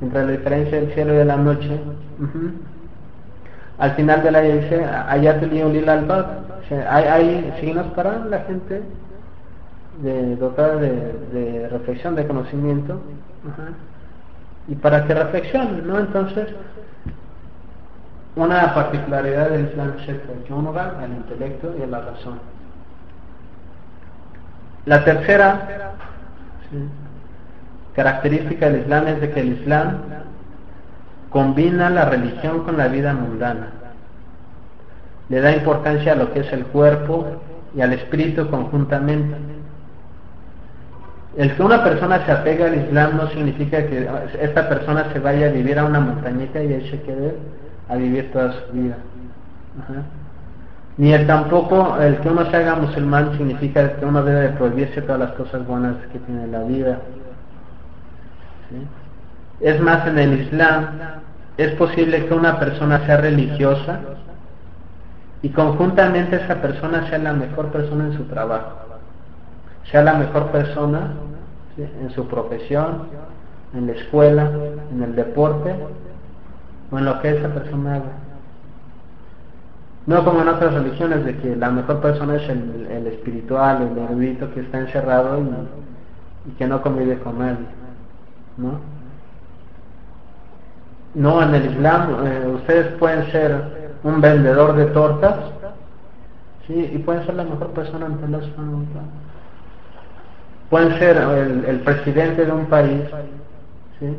entre 0.00 0.24
la 0.24 0.32
diferencia 0.32 0.80
del 0.80 0.92
cielo 0.94 1.14
y 1.14 1.16
de 1.18 1.24
la 1.24 1.36
noche, 1.36 1.78
al 3.78 3.90
final 3.92 4.22
de 4.22 4.30
la 4.30 4.40
dice, 4.40 4.84
ayatul 4.84 5.50
yulil 5.50 5.88
albab, 5.88 6.26
hay, 6.88 7.04
hay 7.04 7.54
signos 7.60 7.86
para 7.88 8.18
la 8.24 8.40
gente 8.40 8.82
dotada 10.38 10.76
de, 10.76 11.68
reflexión, 11.70 12.14
de 12.14 12.26
conocimiento, 12.26 13.00
y 14.66 14.74
para 14.76 15.06
que 15.06 15.14
reflexionen, 15.14 15.86
¿no? 15.86 15.98
Entonces, 15.98 16.48
una 18.36 18.74
particularidad 18.74 19.50
del 19.50 19.68
Islam 19.68 19.92
es 19.98 20.06
que 20.06 20.52
al 20.52 21.12
intelecto 21.12 21.74
y 21.78 21.82
a 21.82 21.86
la 21.86 22.00
razón. 22.00 22.53
La 24.86 25.04
tercera 25.04 25.94
característica 27.94 28.68
del 28.68 28.82
Islam 28.82 29.06
es 29.08 29.20
de 29.20 29.30
que 29.30 29.40
el 29.40 29.52
Islam 29.60 29.98
combina 31.30 31.90
la 31.90 32.04
religión 32.04 32.64
con 32.64 32.76
la 32.76 32.88
vida 32.88 33.14
mundana. 33.14 33.68
Le 35.28 35.40
da 35.40 35.52
importancia 35.52 36.12
a 36.12 36.16
lo 36.16 36.32
que 36.32 36.40
es 36.40 36.52
el 36.52 36.66
cuerpo 36.66 37.26
y 37.74 37.80
al 37.80 37.92
espíritu 37.92 38.48
conjuntamente. 38.50 39.36
El 41.36 41.56
que 41.56 41.62
una 41.62 41.82
persona 41.82 42.24
se 42.24 42.32
apegue 42.32 42.64
al 42.64 42.74
Islam 42.74 43.16
no 43.16 43.28
significa 43.30 43.86
que 43.86 44.08
esta 44.40 44.68
persona 44.68 45.06
se 45.12 45.18
vaya 45.18 45.46
a 45.46 45.50
vivir 45.50 45.78
a 45.78 45.84
una 45.84 45.98
montañita 45.98 46.62
y 46.62 46.72
ahí 46.72 46.90
se 46.90 47.00
quede 47.02 47.34
a 47.88 47.96
vivir 47.96 48.30
toda 48.32 48.52
su 48.52 48.72
vida. 48.72 48.96
Ni 50.96 51.12
el 51.12 51.26
tampoco 51.26 51.96
el 52.00 52.18
que 52.18 52.28
uno 52.28 52.48
se 52.50 52.56
haga 52.56 52.76
musulmán 52.76 53.36
significa 53.36 53.96
que 53.96 54.04
uno 54.04 54.22
debe 54.22 54.42
de 54.42 54.48
prohibirse 54.50 55.02
todas 55.02 55.18
las 55.18 55.32
cosas 55.32 55.66
buenas 55.66 55.96
que 56.12 56.18
tiene 56.20 56.46
la 56.46 56.62
vida. 56.62 56.98
Es 59.60 59.80
más, 59.80 60.06
en 60.06 60.18
el 60.18 60.40
Islam 60.40 60.86
es 61.56 61.72
posible 61.72 62.26
que 62.26 62.34
una 62.34 62.58
persona 62.58 63.04
sea 63.06 63.16
religiosa 63.16 64.00
y 65.42 65.48
conjuntamente 65.50 66.36
esa 66.36 66.56
persona 66.62 67.08
sea 67.08 67.18
la 67.18 67.32
mejor 67.32 67.66
persona 67.68 68.06
en 68.06 68.16
su 68.16 68.24
trabajo, 68.24 68.72
sea 69.90 70.02
la 70.02 70.14
mejor 70.14 70.46
persona 70.46 71.12
en 71.76 72.10
su 72.10 72.26
profesión, 72.28 73.08
en 73.74 73.88
la 73.88 73.92
escuela, 73.94 74.50
en 74.92 75.02
el 75.02 75.14
deporte 75.16 75.74
o 76.90 76.98
en 76.98 77.04
lo 77.04 77.20
que 77.20 77.36
esa 77.36 77.48
persona 77.48 77.96
haga. 77.96 78.33
No 80.06 80.22
como 80.22 80.42
en 80.42 80.48
otras 80.48 80.74
religiones 80.74 81.24
de 81.24 81.36
que 81.38 81.56
la 81.56 81.70
mejor 81.70 82.00
persona 82.00 82.36
es 82.36 82.48
el, 82.48 83.06
espiritual, 83.06 83.90
el 83.90 83.98
erudito 83.98 84.52
que 84.52 84.60
está 84.60 84.80
encerrado 84.80 85.40
y, 86.46 86.50
que 86.52 86.66
no 86.66 86.82
convive 86.82 87.18
con 87.20 87.38
nadie. 87.38 87.66
¿no? 88.58 88.80
No, 91.14 91.42
en 91.42 91.54
el 91.54 91.72
Islam 91.72 92.26
eh, 92.26 92.52
ustedes 92.54 92.92
pueden 92.98 93.30
ser 93.32 93.98
un 94.02 94.20
vendedor 94.20 94.76
de 94.76 94.86
tortas 94.86 95.36
¿sí? 96.66 96.90
y 96.92 96.98
pueden 96.98 97.24
ser 97.24 97.36
la 97.36 97.44
mejor 97.44 97.68
persona 97.68 98.06
ante 98.06 98.28
la 98.28 98.40
Pueden 100.68 100.98
ser 100.98 101.16
el, 101.16 101.64
el, 101.64 101.80
presidente 101.80 102.44
de 102.44 102.52
un 102.52 102.66
país 102.66 103.02
¿sí? 104.00 104.18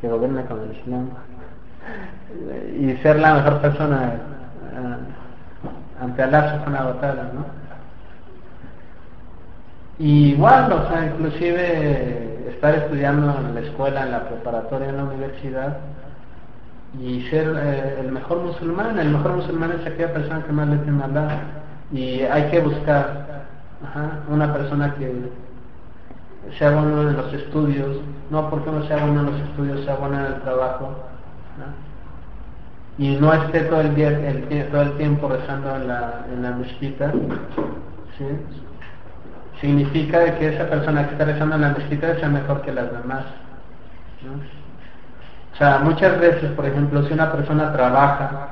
que 0.00 0.08
gobierna 0.08 0.44
con 0.46 0.60
el 0.60 0.76
Islam 0.76 1.10
y 2.80 2.96
ser 3.02 3.20
la 3.20 3.34
mejor 3.34 3.60
persona 3.60 4.14
ante 6.00 6.22
Allah 6.22 6.64
una 6.66 6.82
batalla, 6.82 7.30
¿no? 7.34 7.60
Y 9.98 10.30
igual, 10.32 10.72
o 10.72 10.88
sea, 10.88 11.06
inclusive 11.06 12.48
estar 12.48 12.74
estudiando 12.74 13.34
en 13.38 13.54
la 13.54 13.60
escuela, 13.60 14.02
en 14.02 14.12
la 14.12 14.28
preparatoria, 14.28 14.88
en 14.88 14.96
la 14.96 15.04
universidad 15.04 15.76
y 16.98 17.22
ser 17.28 17.54
eh, 17.56 18.00
el 18.00 18.10
mejor 18.10 18.40
musulmán. 18.40 18.98
El 18.98 19.10
mejor 19.10 19.36
musulmán 19.36 19.72
es 19.72 19.86
aquella 19.86 20.12
persona 20.12 20.42
que 20.44 20.52
más 20.52 20.68
le 20.68 20.76
teme 20.78 21.04
a 21.04 21.40
y 21.92 22.22
hay 22.22 22.50
que 22.50 22.60
buscar 22.60 23.44
una 24.28 24.52
persona 24.52 24.94
que 24.94 25.30
sea 26.58 26.70
bueno 26.70 27.08
en 27.08 27.16
los 27.16 27.32
estudios, 27.32 27.96
no 28.30 28.48
porque 28.50 28.70
no 28.70 28.86
sea 28.86 29.04
bueno 29.04 29.20
en 29.20 29.26
los 29.26 29.40
estudios, 29.48 29.84
sea 29.84 29.96
bueno 29.96 30.18
en 30.18 30.32
el 30.32 30.40
trabajo. 30.40 31.09
¿No? 32.98 33.04
y 33.04 33.16
no 33.16 33.32
esté 33.32 33.60
todo 33.62 33.80
el, 33.80 33.94
día, 33.94 34.08
el, 34.08 34.68
todo 34.70 34.82
el 34.82 34.92
tiempo 34.96 35.28
rezando 35.28 35.76
en 35.76 35.88
la, 35.88 36.26
en 36.32 36.42
la 36.42 36.50
mezquita, 36.52 37.12
¿sí? 38.18 38.24
significa 39.60 40.38
que 40.38 40.54
esa 40.54 40.68
persona 40.68 41.06
que 41.06 41.12
está 41.12 41.24
rezando 41.24 41.54
en 41.56 41.60
la 41.60 41.70
mezquita 41.70 42.16
sea 42.16 42.28
mejor 42.28 42.62
que 42.62 42.72
las 42.72 42.92
demás. 42.92 43.24
O 45.52 45.56
sea, 45.56 45.78
muchas 45.80 46.18
veces, 46.18 46.50
por 46.52 46.66
ejemplo, 46.66 47.02
si 47.04 47.12
una 47.12 47.30
persona 47.32 47.72
trabaja 47.72 48.48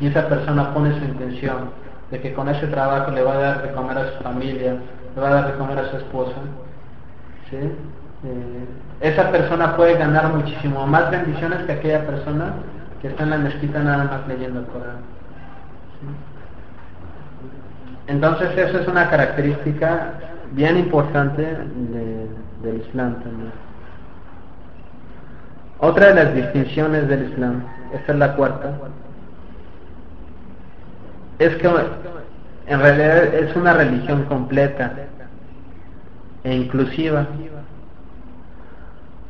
y 0.00 0.06
esa 0.08 0.28
persona 0.28 0.74
pone 0.74 0.98
su 0.98 1.04
intención 1.04 1.70
de 2.10 2.20
que 2.20 2.32
con 2.32 2.48
ese 2.48 2.66
trabajo 2.66 3.10
le 3.12 3.22
va 3.22 3.34
a 3.34 3.38
dar 3.38 3.62
de 3.62 3.72
comer 3.72 3.98
a 3.98 4.12
su 4.12 4.22
familia, 4.22 4.76
le 5.14 5.20
va 5.20 5.28
a 5.28 5.34
dar 5.34 5.52
de 5.52 5.58
comer 5.58 5.78
a 5.78 5.90
su 5.90 5.96
esposa, 5.98 6.36
¿sí? 7.48 7.56
Eh, 7.56 8.66
esa 9.00 9.30
persona 9.30 9.76
puede 9.76 9.96
ganar 9.96 10.32
muchísimo 10.34 10.86
más 10.86 11.10
bendiciones 11.10 11.62
que 11.64 11.72
aquella 11.72 12.06
persona 12.06 12.54
que 13.00 13.08
está 13.08 13.22
en 13.22 13.30
la 13.30 13.38
mezquita 13.38 13.80
nada 13.80 14.04
más 14.04 14.28
leyendo 14.28 14.60
el 14.60 14.66
Corán. 14.66 14.98
Entonces 18.06 18.56
eso 18.56 18.80
es 18.80 18.88
una 18.88 19.08
característica 19.08 20.14
bien 20.52 20.76
importante 20.78 21.42
del 21.42 22.82
Islam 22.88 23.14
también. 23.22 23.52
Otra 25.78 26.08
de 26.08 26.24
las 26.24 26.34
distinciones 26.34 27.08
del 27.08 27.30
Islam, 27.30 27.62
esta 27.94 28.12
es 28.12 28.18
la 28.18 28.34
cuarta, 28.34 28.72
es 31.38 31.56
que 31.56 31.70
en 32.66 32.80
realidad 32.80 33.34
es 33.34 33.56
una 33.56 33.72
religión 33.72 34.24
completa 34.24 34.92
e 36.44 36.54
inclusiva 36.54 37.26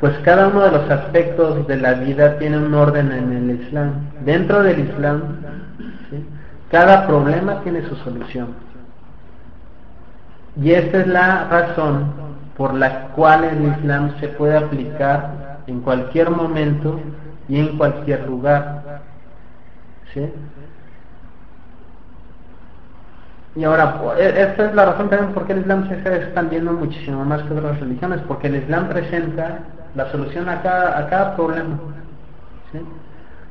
pues 0.01 0.17
cada 0.21 0.49
uno 0.49 0.63
de 0.63 0.71
los 0.73 0.91
aspectos 0.91 1.67
de 1.67 1.77
la 1.77 1.93
vida 1.93 2.39
tiene 2.39 2.57
un 2.57 2.73
orden 2.73 3.13
en 3.13 3.33
el 3.33 3.61
Islam. 3.61 3.93
Dentro 4.25 4.63
del 4.63 4.81
Islam, 4.81 5.23
cada 6.71 7.07
problema 7.07 7.61
tiene 7.63 7.87
su 7.87 7.95
solución. 7.97 8.49
Y 10.61 10.73
esta 10.73 11.01
es 11.01 11.07
la 11.07 11.49
razón 11.49 12.13
por 12.57 12.75
la 12.75 13.09
cual 13.09 13.45
el 13.45 13.69
Islam 13.69 14.19
se 14.21 14.29
puede 14.29 14.57
aplicar 14.57 15.59
en 15.67 15.81
cualquier 15.81 16.31
momento 16.31 16.99
y 17.49 17.61
en 17.61 17.77
cualquier 17.77 18.27
lugar. 18.27 19.03
Y 23.55 23.65
ahora, 23.65 24.01
e, 24.19 24.29
esta 24.29 24.67
es 24.67 24.75
la 24.75 24.87
razón 24.87 25.11
también 25.11 25.33
por 25.35 25.47
qué 25.47 25.53
el 25.53 25.61
Islam 25.61 25.89
se 25.89 25.97
está 25.97 26.17
expandiendo 26.17 26.73
muchísimo 26.73 27.23
más 27.25 27.43
que 27.43 27.53
otras 27.53 27.79
religiones, 27.81 28.21
porque 28.27 28.47
el 28.47 28.57
Islam 28.57 28.89
presenta 28.89 29.59
la 29.95 30.11
solución 30.11 30.49
a 30.49 30.63
cada, 30.63 30.99
a 30.99 31.09
cada 31.09 31.37
problema. 31.37 31.79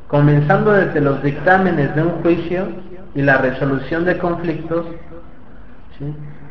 Comenzando 0.08 0.72
desde 0.72 1.02
los 1.02 1.22
dictámenes 1.22 1.94
de 1.96 2.02
un 2.02 2.22
juicio 2.22 2.68
y 3.14 3.22
la 3.22 3.38
resolución 3.38 4.06
de 4.06 4.18
conflictos, 4.18 4.86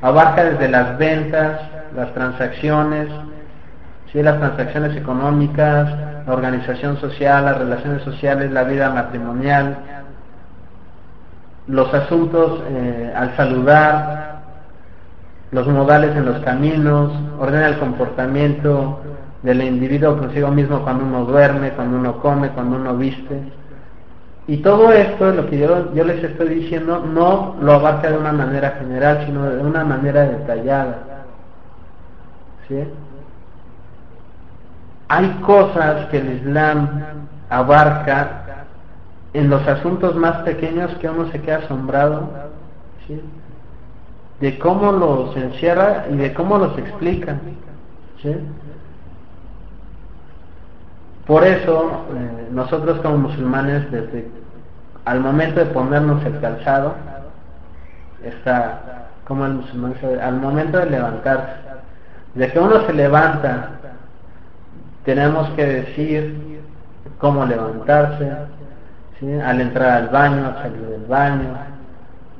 abarca 0.02 0.44
desde 0.44 0.68
las 0.68 0.98
ventas, 0.98 1.60
las 1.96 2.12
transacciones, 2.14 3.08
¿sí? 4.12 4.22
las 4.22 4.38
transacciones 4.38 4.96
económicas, 4.96 5.88
la 6.26 6.32
organización 6.32 6.98
social, 6.98 7.46
las 7.46 7.58
relaciones 7.58 8.02
sociales, 8.02 8.52
la 8.52 8.64
vida 8.64 8.90
matrimonial, 8.90 9.78
los 11.66 11.92
asuntos 11.92 12.62
eh, 12.70 13.12
al 13.14 13.36
saludar, 13.36 14.38
los 15.50 15.66
modales 15.66 16.14
en 16.16 16.26
los 16.26 16.38
caminos, 16.40 17.12
ordena 17.38 17.68
el 17.68 17.78
comportamiento, 17.78 19.00
del 19.42 19.62
individuo 19.62 20.16
consigo 20.16 20.50
mismo 20.50 20.82
cuando 20.82 21.04
uno 21.04 21.24
duerme, 21.24 21.70
cuando 21.70 21.96
uno 21.96 22.18
come, 22.20 22.50
cuando 22.50 22.76
uno 22.76 22.96
viste. 22.96 23.40
Y 24.46 24.58
todo 24.58 24.90
esto, 24.92 25.30
lo 25.30 25.46
que 25.46 25.58
yo, 25.58 25.94
yo 25.94 26.04
les 26.04 26.24
estoy 26.24 26.48
diciendo, 26.48 27.00
no 27.00 27.56
lo 27.60 27.74
abarca 27.74 28.10
de 28.10 28.16
una 28.16 28.32
manera 28.32 28.76
general, 28.78 29.24
sino 29.26 29.44
de 29.44 29.62
una 29.62 29.84
manera 29.84 30.22
detallada. 30.22 30.98
¿Sí? 32.66 32.82
Hay 35.08 35.28
cosas 35.44 36.06
que 36.06 36.18
el 36.18 36.32
Islam 36.38 37.02
abarca 37.50 38.66
en 39.34 39.50
los 39.50 39.66
asuntos 39.66 40.16
más 40.16 40.38
pequeños 40.38 40.94
que 40.96 41.08
uno 41.08 41.30
se 41.30 41.40
queda 41.40 41.58
asombrado 41.58 42.28
¿sí? 43.06 43.20
de 44.40 44.58
cómo 44.58 44.92
los 44.92 45.36
encierra 45.36 46.06
y 46.10 46.16
de 46.16 46.32
cómo 46.34 46.58
los 46.58 46.76
explica. 46.78 47.36
¿sí? 48.22 48.34
Por 51.28 51.46
eso 51.46 52.06
eh, 52.14 52.48
nosotros 52.52 53.00
como 53.00 53.18
musulmanes 53.18 53.90
desde 53.92 54.26
al 55.04 55.20
momento 55.20 55.60
de 55.60 55.66
ponernos 55.66 56.24
el 56.24 56.40
calzado 56.40 56.94
está 58.24 59.08
como 59.26 59.44
el 59.44 59.52
musulmán 59.52 59.94
al 60.22 60.36
momento 60.36 60.78
de 60.78 60.86
levantarse. 60.86 61.52
De 62.34 62.50
que 62.50 62.58
uno 62.58 62.80
se 62.86 62.94
levanta 62.94 63.68
tenemos 65.04 65.50
que 65.50 65.66
decir 65.66 66.60
cómo 67.18 67.44
levantarse 67.44 68.32
al 69.44 69.60
entrar 69.60 69.90
al 69.90 70.08
baño 70.08 70.46
al 70.46 70.62
salir 70.62 70.80
del 70.80 71.04
baño 71.04 71.58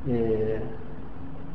eh, 0.08 0.62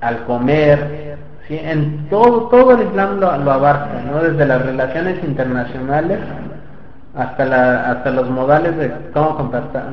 al 0.01 0.23
comer 0.25 1.17
en 1.49 2.09
todo 2.09 2.43
todo 2.49 2.71
el 2.75 2.87
Islam 2.87 3.19
lo, 3.19 3.35
lo 3.37 3.51
abarca 3.51 4.01
¿no? 4.05 4.21
desde 4.21 4.45
las 4.45 4.63
relaciones 4.63 5.23
internacionales 5.23 6.19
hasta, 7.15 7.45
la, 7.45 7.91
hasta 7.91 8.11
los 8.11 8.29
modales 8.29 8.75
de 8.77 8.91
cómo 9.13 9.35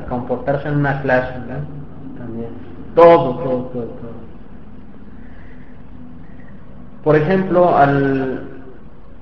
comportarse 0.09 0.67
en 0.67 0.77
una 0.77 1.01
clase, 1.01 1.33
¿no? 1.39 2.19
También. 2.19 2.49
Todo, 2.95 3.37
todo, 3.37 3.63
todo, 3.65 3.83
todo. 3.83 4.21
Por 7.03 7.15
ejemplo, 7.15 7.75
al, 7.75 8.43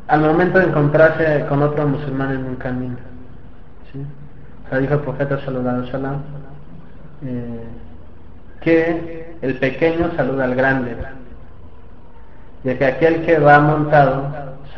al 0.07 0.21
momento 0.21 0.59
de 0.59 0.65
encontrarse 0.65 1.45
con 1.47 1.61
otro 1.61 1.87
musulmán 1.87 2.31
en 2.31 2.45
un 2.45 2.55
camino, 2.55 2.97
¿sí? 3.91 4.05
O 4.65 4.69
sea, 4.69 4.79
dijo 4.79 4.95
el 4.95 4.99
profeta 5.01 5.39
sallallahu 5.45 5.87
alaihi 5.93 6.19
eh, 7.25 7.63
que 8.61 9.35
el 9.41 9.57
pequeño 9.57 10.11
saluda 10.15 10.45
al 10.45 10.55
grande, 10.55 10.95
y 12.63 12.73
que 12.73 12.85
aquel 12.85 13.25
que 13.25 13.39
va 13.39 13.59
montado 13.59 14.23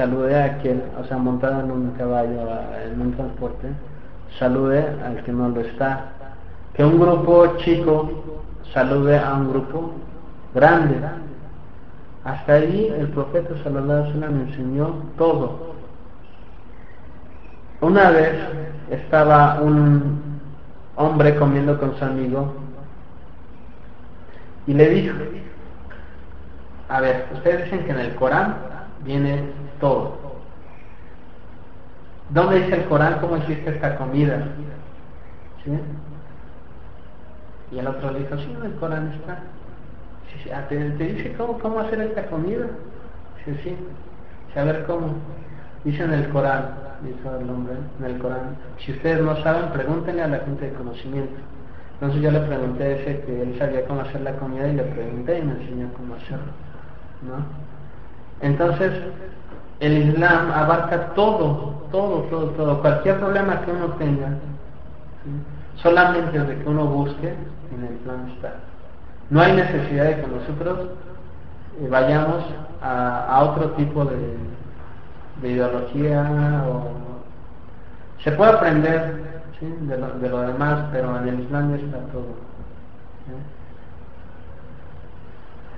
salude 0.02 0.36
a 0.36 0.46
aquel, 0.46 0.82
o 1.00 1.04
sea, 1.04 1.18
montado 1.18 1.60
en 1.60 1.70
un 1.70 1.92
caballo, 1.92 2.40
en 2.92 3.00
un 3.00 3.14
transporte, 3.14 3.68
salude 4.40 4.84
al 5.06 5.24
que 5.24 5.32
no 5.32 5.50
lo 5.50 5.62
está. 5.62 6.06
Que 6.74 6.84
un 6.84 7.00
grupo 7.00 7.58
chico 7.58 8.10
salude 8.74 9.20
a 9.20 9.36
un 9.36 9.52
grupo 9.52 9.92
grande. 10.56 10.96
Hasta 12.24 12.54
ahí 12.54 12.92
el 12.98 13.10
profeta 13.10 13.54
sallallahu 13.64 13.92
alaihi 13.92 14.08
wasallam 14.08 14.42
enseñó 14.48 14.88
todo. 15.20 15.76
Una 17.82 18.10
vez 18.10 18.34
estaba 18.90 19.62
un 19.62 20.40
hombre 20.96 21.36
comiendo 21.36 21.80
con 21.80 21.96
su 21.98 22.04
amigo 22.04 22.56
y 24.66 24.74
le 24.74 24.90
dijo, 24.90 25.16
a 26.90 27.02
ver, 27.02 27.28
ustedes 27.36 27.66
dicen 27.66 27.86
que 27.86 27.92
en 27.92 28.00
el 28.00 28.16
Corán 28.16 28.56
viene 29.04 29.62
todo. 29.82 30.18
¿Dónde 32.30 32.62
dice 32.62 32.78
el 32.78 32.86
Corán 32.86 33.20
cómo 33.20 33.36
hiciste 33.38 33.72
esta 33.72 33.98
comida? 33.98 34.42
¿Sí? 35.66 35.72
Y 37.72 37.80
el 37.80 37.88
otro 37.88 38.14
dijo, 38.14 38.38
sí, 38.38 38.56
el 38.64 38.74
Corán 38.76 39.12
está. 39.20 39.40
Ah, 40.54 40.66
¿Te, 40.70 40.78
dice 40.92 41.34
cómo, 41.34 41.80
hacer 41.80 42.00
esta 42.02 42.26
comida? 42.28 42.68
Sí. 43.44 43.54
sí. 43.64 43.76
A 44.58 44.64
ver 44.64 44.86
cómo. 44.86 45.16
Dice 45.84 46.04
en 46.04 46.14
el 46.14 46.30
Corán, 46.30 46.70
dijo 47.04 47.36
el 47.36 47.50
hombre, 47.50 47.74
en 48.00 48.06
el 48.06 48.18
Corán, 48.20 48.56
si 48.78 48.92
ustedes 48.92 49.22
no 49.22 49.36
saben, 49.44 49.72
pregúntenle 49.72 50.22
a 50.22 50.28
la 50.28 50.40
gente 50.40 50.70
de 50.70 50.74
conocimiento. 50.74 51.34
Entonces 51.94 52.22
yo 52.22 52.32
le 52.32 52.40
pregunté 52.40 52.84
a 52.84 52.90
ese 52.92 53.22
que 53.22 53.42
él 53.42 53.56
sabía 53.60 53.86
cómo 53.86 54.02
hacer 54.02 54.22
la 54.22 54.34
comida 54.34 54.68
y 54.68 54.76
le 54.76 54.84
pregunté 54.84 55.40
y 55.40 55.42
me 55.42 55.54
enseñó 55.54 55.92
cómo 55.94 56.16
hacerlo. 56.16 56.52
¿no? 57.24 57.46
Entonces, 58.42 58.92
el 59.82 60.10
Islam 60.10 60.52
abarca 60.52 61.08
todo, 61.16 61.88
todo, 61.92 62.22
todo, 62.30 62.46
todo. 62.52 62.82
Cualquier 62.82 63.20
problema 63.20 63.62
que 63.62 63.72
uno 63.72 63.88
tenga, 63.98 64.30
solamente 65.78 66.38
de 66.40 66.60
que 66.60 66.70
uno 66.70 66.86
busque, 66.86 67.30
en 67.30 67.84
el 67.84 67.96
plan 68.04 68.30
está. 68.36 68.54
No 69.32 69.42
hay 69.42 69.54
necesidad 69.54 70.06
de 70.06 70.22
que 70.22 70.28
nosotros 70.28 70.80
eh, 71.82 71.88
vayamos 71.90 72.44
a, 72.84 73.42
otro 73.44 73.72
tipo 73.72 74.06
de, 74.06 74.38
ideología 75.42 76.64
o 76.70 76.92
se 78.24 78.32
puede 78.34 78.52
aprender 78.52 79.42
de, 79.60 80.30
lo, 80.30 80.42
demás, 80.42 80.86
pero 80.92 81.18
en 81.18 81.28
el 81.28 81.40
Islam 81.40 81.74
está 81.74 81.98
todo. 82.12 82.36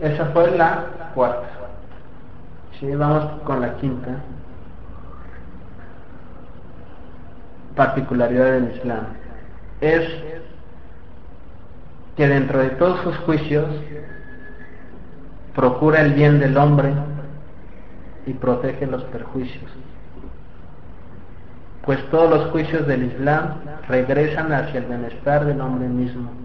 Esa 0.01 0.25
fue 0.25 0.51
la 0.57 0.83
cuarta. 1.15 1.47
Vamos 2.91 3.41
con 3.45 3.61
la 3.61 3.75
quinta. 3.77 4.09
Particularidad 7.75 8.51
del 8.51 8.75
Islam. 8.75 9.05
Es 9.79 10.05
que 12.17 12.27
dentro 12.27 12.59
de 12.59 12.71
todos 12.71 12.99
sus 13.01 13.17
juicios 13.19 13.65
procura 15.55 16.01
el 16.01 16.13
bien 16.13 16.39
del 16.39 16.57
hombre 16.57 16.93
y 18.25 18.33
protege 18.33 18.85
los 18.85 19.03
perjuicios. 19.05 19.71
Pues 21.85 21.99
todos 22.11 22.29
los 22.29 22.51
juicios 22.51 22.85
del 22.85 23.03
Islam 23.03 23.61
regresan 23.87 24.51
hacia 24.51 24.79
el 24.79 24.85
bienestar 24.85 25.45
del 25.45 25.61
hombre 25.61 25.87
mismo. 25.87 26.42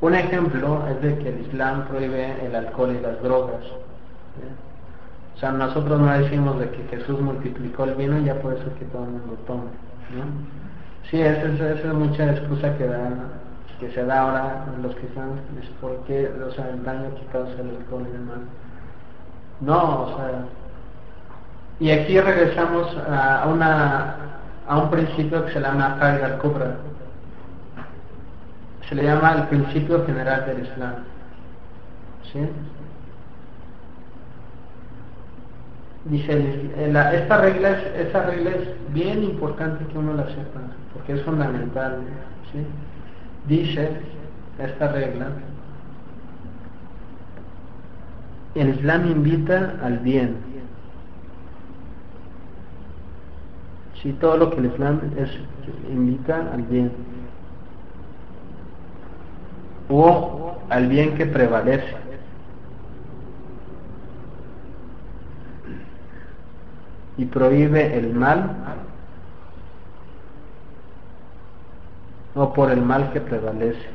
Un 0.00 0.14
ejemplo 0.14 0.86
es 0.88 1.02
de 1.02 1.18
que 1.18 1.28
el 1.30 1.40
Islam 1.40 1.86
prohíbe 1.88 2.44
el 2.44 2.54
alcohol 2.54 2.94
y 2.96 3.00
las 3.00 3.22
drogas. 3.22 3.64
O 5.34 5.38
sea, 5.38 5.52
nosotros 5.52 6.00
no 6.00 6.06
decimos 6.18 6.58
de 6.58 6.70
que 6.70 6.82
Jesús 6.84 7.20
multiplicó 7.20 7.84
el 7.84 7.94
vino 7.94 8.18
y 8.18 8.24
ya 8.24 8.34
por 8.40 8.54
eso 8.54 8.64
es 8.66 8.72
que 8.78 8.84
todo 8.86 9.04
el 9.04 9.10
mundo 9.10 9.36
toma. 9.46 9.64
Sí, 11.10 11.20
esa 11.20 11.46
es, 11.46 11.84
mucha 11.94 12.30
excusa 12.32 12.76
que, 12.76 12.86
da, 12.86 13.10
que 13.80 13.90
se 13.92 14.04
da 14.04 14.20
ahora 14.20 14.64
en 14.74 14.82
los 14.82 14.94
cristianos, 14.96 15.38
es 15.62 15.68
porque, 15.80 16.30
o 16.46 16.50
sea, 16.52 16.68
el 16.70 16.82
daño 16.84 17.14
que 17.14 17.26
causa 17.26 17.52
el 17.60 17.70
alcohol 17.70 18.06
y 18.08 18.12
demás. 18.12 18.38
No, 19.60 20.02
o 20.02 20.16
sea, 20.16 20.44
y 21.78 21.90
aquí 21.90 22.18
regresamos 22.18 22.96
a, 23.06 23.46
un 23.46 24.90
principio 24.90 25.44
que 25.44 25.52
se 25.52 25.60
llama 25.60 25.98
Qaida 26.00 26.26
al-Kubra, 26.26 26.76
se 28.88 28.94
le 28.94 29.02
llama 29.02 29.32
el 29.32 29.42
principio 29.48 30.04
general 30.06 30.46
del 30.46 30.62
Islam. 30.62 30.94
¿Sí? 32.32 32.38
Dice, 36.04 36.70
esta 37.14 37.38
regla 37.38 37.70
es, 37.70 38.08
esa 38.08 38.26
regla 38.26 38.50
es 38.50 38.94
bien 38.94 39.24
importante 39.24 39.84
que 39.86 39.98
uno 39.98 40.14
la 40.14 40.26
sepa, 40.26 40.60
porque 40.92 41.14
es 41.14 41.22
fundamental. 41.22 41.98
¿sí? 42.52 42.60
Dice 43.48 43.90
esta 44.60 44.92
regla, 44.92 45.26
el 48.54 48.68
Islam 48.68 49.10
invita 49.10 49.74
al 49.82 49.98
bien. 49.98 50.36
Si 54.00 54.12
todo 54.12 54.36
lo 54.36 54.50
que 54.50 54.58
el 54.58 54.66
Islam 54.66 55.00
es, 55.16 55.30
invita 55.90 56.52
al 56.52 56.62
bien 56.62 57.05
o 59.88 60.58
al 60.68 60.88
bien 60.88 61.14
que 61.16 61.26
prevalece. 61.26 61.96
Y 67.18 67.24
prohíbe 67.26 67.96
el 67.96 68.12
mal 68.12 68.56
o 72.34 72.52
por 72.52 72.70
el 72.70 72.82
mal 72.82 73.10
que 73.12 73.20
prevalece. 73.20 73.88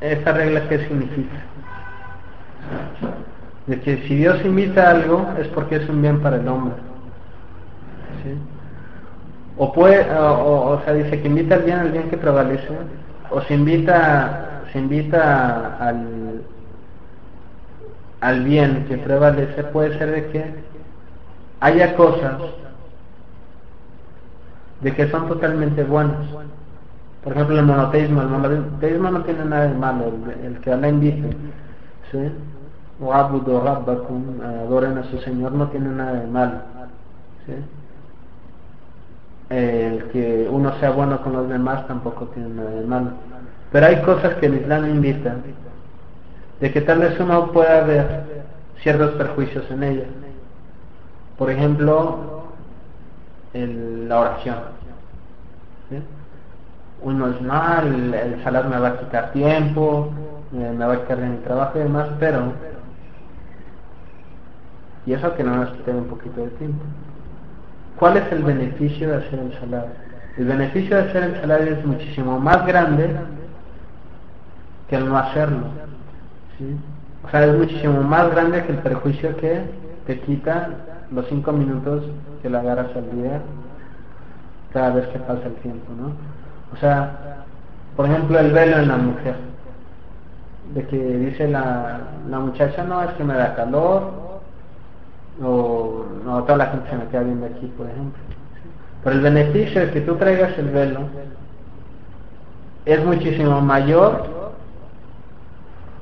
¿Esta 0.00 0.32
regla 0.32 0.68
qué 0.68 0.78
significa? 0.80 1.36
De 3.66 3.80
que 3.80 3.96
si 4.08 4.16
Dios 4.16 4.44
invita 4.44 4.90
algo 4.90 5.26
es 5.38 5.46
porque 5.48 5.76
es 5.76 5.88
un 5.88 6.02
bien 6.02 6.20
para 6.20 6.36
el 6.36 6.48
hombre. 6.48 6.91
O 9.56 9.72
puede, 9.72 10.06
o, 10.18 10.80
sea, 10.84 10.94
dice 10.94 11.20
que 11.20 11.28
invita 11.28 11.56
al 11.56 11.62
bien 11.62 11.78
al 11.78 11.92
bien 11.92 12.08
que 12.08 12.16
prevalece, 12.16 12.68
o 13.30 13.40
se 13.42 13.54
invita, 13.54 14.62
se 14.72 14.78
invita 14.78 15.76
al, 15.78 16.42
al 18.20 18.44
bien 18.44 18.86
que 18.88 18.98
prevalece, 18.98 19.64
puede 19.64 19.98
ser 19.98 20.10
de 20.10 20.26
que 20.28 20.44
haya 21.60 21.94
cosas 21.94 22.40
de 24.82 24.92
que 24.94 25.08
son 25.10 25.28
totalmente 25.28 25.84
buenas. 25.84 26.26
Por 27.22 27.32
ejemplo, 27.32 27.58
el 27.58 27.66
monoteísmo. 27.66 28.20
El 28.22 28.28
monoteísmo 28.28 29.10
no 29.10 29.22
tiene 29.22 29.44
nada 29.44 29.68
de 29.68 29.74
malo, 29.74 30.12
el, 30.42 30.58
que 30.60 30.72
Allah 30.72 30.88
invite. 30.88 31.36
¿sí? 32.10 32.18
O 33.00 33.12
abudu 33.12 33.60
rabbakum, 33.60 34.40
adoren 34.42 34.98
a 34.98 35.04
su 35.04 35.18
Señor, 35.18 35.52
no 35.52 35.68
tiene 35.68 35.88
nada 35.90 36.12
de 36.14 36.26
malo. 36.26 36.54
El 39.52 40.04
que 40.04 40.48
uno 40.50 40.72
sea 40.80 40.92
bueno 40.92 41.22
con 41.22 41.34
los 41.34 41.46
demás 41.46 41.86
tampoco 41.86 42.24
tiene 42.28 42.48
nada 42.48 42.70
de 42.70 42.86
malo. 42.86 43.10
Pero 43.70 43.86
hay 43.86 44.00
cosas 44.00 44.34
que 44.36 44.46
el 44.46 44.54
Islam 44.54 44.88
invita, 44.88 45.36
de 46.58 46.72
que 46.72 46.80
tal 46.80 47.00
vez 47.00 47.20
uno 47.20 47.52
pueda 47.52 47.82
ver 47.82 48.44
ciertos 48.82 49.10
perjuicios 49.12 49.70
en 49.70 49.82
ella. 49.82 50.04
Por 51.36 51.50
ejemplo, 51.50 52.44
el, 53.52 54.08
la 54.08 54.20
oración. 54.20 54.56
Uno 57.02 57.28
es 57.28 57.42
mal, 57.42 57.86
el, 57.86 58.14
el 58.14 58.44
salar 58.44 58.68
me 58.68 58.78
va 58.78 58.88
a 58.88 58.98
quitar 59.00 59.32
tiempo, 59.32 60.10
eh, 60.54 60.74
me 60.74 60.86
va 60.86 60.94
a 60.94 61.00
quitar 61.02 61.18
de 61.18 61.26
mi 61.26 61.36
trabajo 61.38 61.78
y 61.78 61.82
demás, 61.82 62.08
pero 62.18 62.52
y 65.04 65.12
eso 65.12 65.34
que 65.34 65.42
no 65.42 65.56
nos 65.56 65.70
quita 65.70 65.90
un 65.90 66.06
poquito 66.06 66.40
de 66.40 66.48
tiempo. 66.50 66.84
¿Cuál 68.02 68.16
es 68.16 68.32
el 68.32 68.42
beneficio 68.42 69.10
de 69.10 69.16
hacer 69.18 69.38
el 69.38 69.52
salario? 69.60 69.90
El 70.36 70.46
beneficio 70.46 70.96
de 70.96 71.02
hacer 71.02 71.22
el 71.22 71.40
salario 71.40 71.74
es 71.74 71.86
muchísimo 71.86 72.40
más 72.40 72.66
grande 72.66 73.14
que 74.88 74.96
el 74.96 75.08
no 75.08 75.16
hacerlo. 75.18 75.66
O 77.22 77.30
sea, 77.30 77.44
es 77.44 77.56
muchísimo 77.56 78.02
más 78.02 78.28
grande 78.32 78.64
que 78.64 78.72
el 78.72 78.78
perjuicio 78.78 79.36
que 79.36 79.60
te 80.08 80.18
quita 80.18 80.70
los 81.12 81.28
cinco 81.28 81.52
minutos 81.52 82.02
que 82.42 82.50
la 82.50 82.58
agarras 82.58 82.88
al 82.96 83.08
día 83.12 83.40
cada 84.72 84.94
vez 84.94 85.06
que 85.06 85.20
pasa 85.20 85.46
el 85.46 85.54
tiempo, 85.62 85.92
¿no? 85.96 86.08
O 86.72 86.80
sea, 86.80 87.44
por 87.94 88.06
ejemplo, 88.06 88.36
el 88.36 88.50
velo 88.50 88.78
en 88.78 88.88
la 88.88 88.96
mujer. 88.96 89.36
De 90.74 90.84
que 90.88 90.96
dice 90.96 91.46
la, 91.46 92.00
la 92.28 92.40
muchacha, 92.40 92.82
no, 92.82 93.00
es 93.04 93.12
que 93.12 93.22
me 93.22 93.34
da 93.34 93.54
calor, 93.54 94.21
o 95.40 96.04
no, 96.24 96.42
toda 96.44 96.58
la 96.58 96.66
gente 96.66 96.90
se 96.90 96.96
me 96.96 97.06
queda 97.06 97.22
viendo 97.22 97.46
aquí, 97.46 97.66
por 97.76 97.86
ejemplo. 97.86 98.20
Pero 99.04 99.16
el 99.16 99.22
beneficio 99.22 99.80
de 99.80 99.90
que 99.90 100.00
tú 100.02 100.16
traigas 100.16 100.56
el 100.58 100.68
velo 100.70 101.00
es 102.84 103.04
muchísimo 103.04 103.60
mayor 103.60 104.42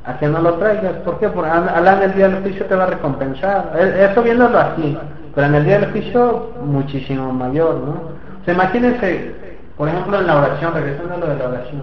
a 0.04 0.18
que 0.18 0.28
no 0.28 0.40
lo 0.40 0.54
traigas. 0.54 0.94
¿Por 1.04 1.18
qué? 1.18 1.28
Porque 1.28 1.50
Alá 1.50 1.96
en 1.98 2.10
el 2.10 2.14
día 2.14 2.28
del 2.28 2.42
juicio 2.42 2.66
te 2.66 2.74
va 2.74 2.84
a 2.84 2.88
recompensar. 2.88 3.72
Eso 3.78 4.22
viéndolo 4.22 4.58
aquí. 4.58 4.96
Pero 5.34 5.46
en 5.46 5.54
el 5.54 5.64
día 5.64 5.80
del 5.80 5.92
juicio 5.92 6.50
muchísimo 6.64 7.32
mayor, 7.32 7.76
¿no? 7.76 7.92
O 8.40 8.44
sea, 8.44 8.54
imagínense, 8.54 9.34
por 9.76 9.88
ejemplo, 9.88 10.18
en 10.18 10.26
la 10.26 10.36
oración, 10.36 10.74
regresando 10.74 11.14
a 11.14 11.18
lo 11.18 11.26
de 11.28 11.36
la 11.36 11.48
oración. 11.48 11.82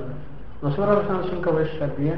Nosotros 0.62 1.04
rezamos 1.04 1.28
cinco 1.30 1.54
veces 1.54 1.82
al 1.82 1.96
día. 1.98 2.16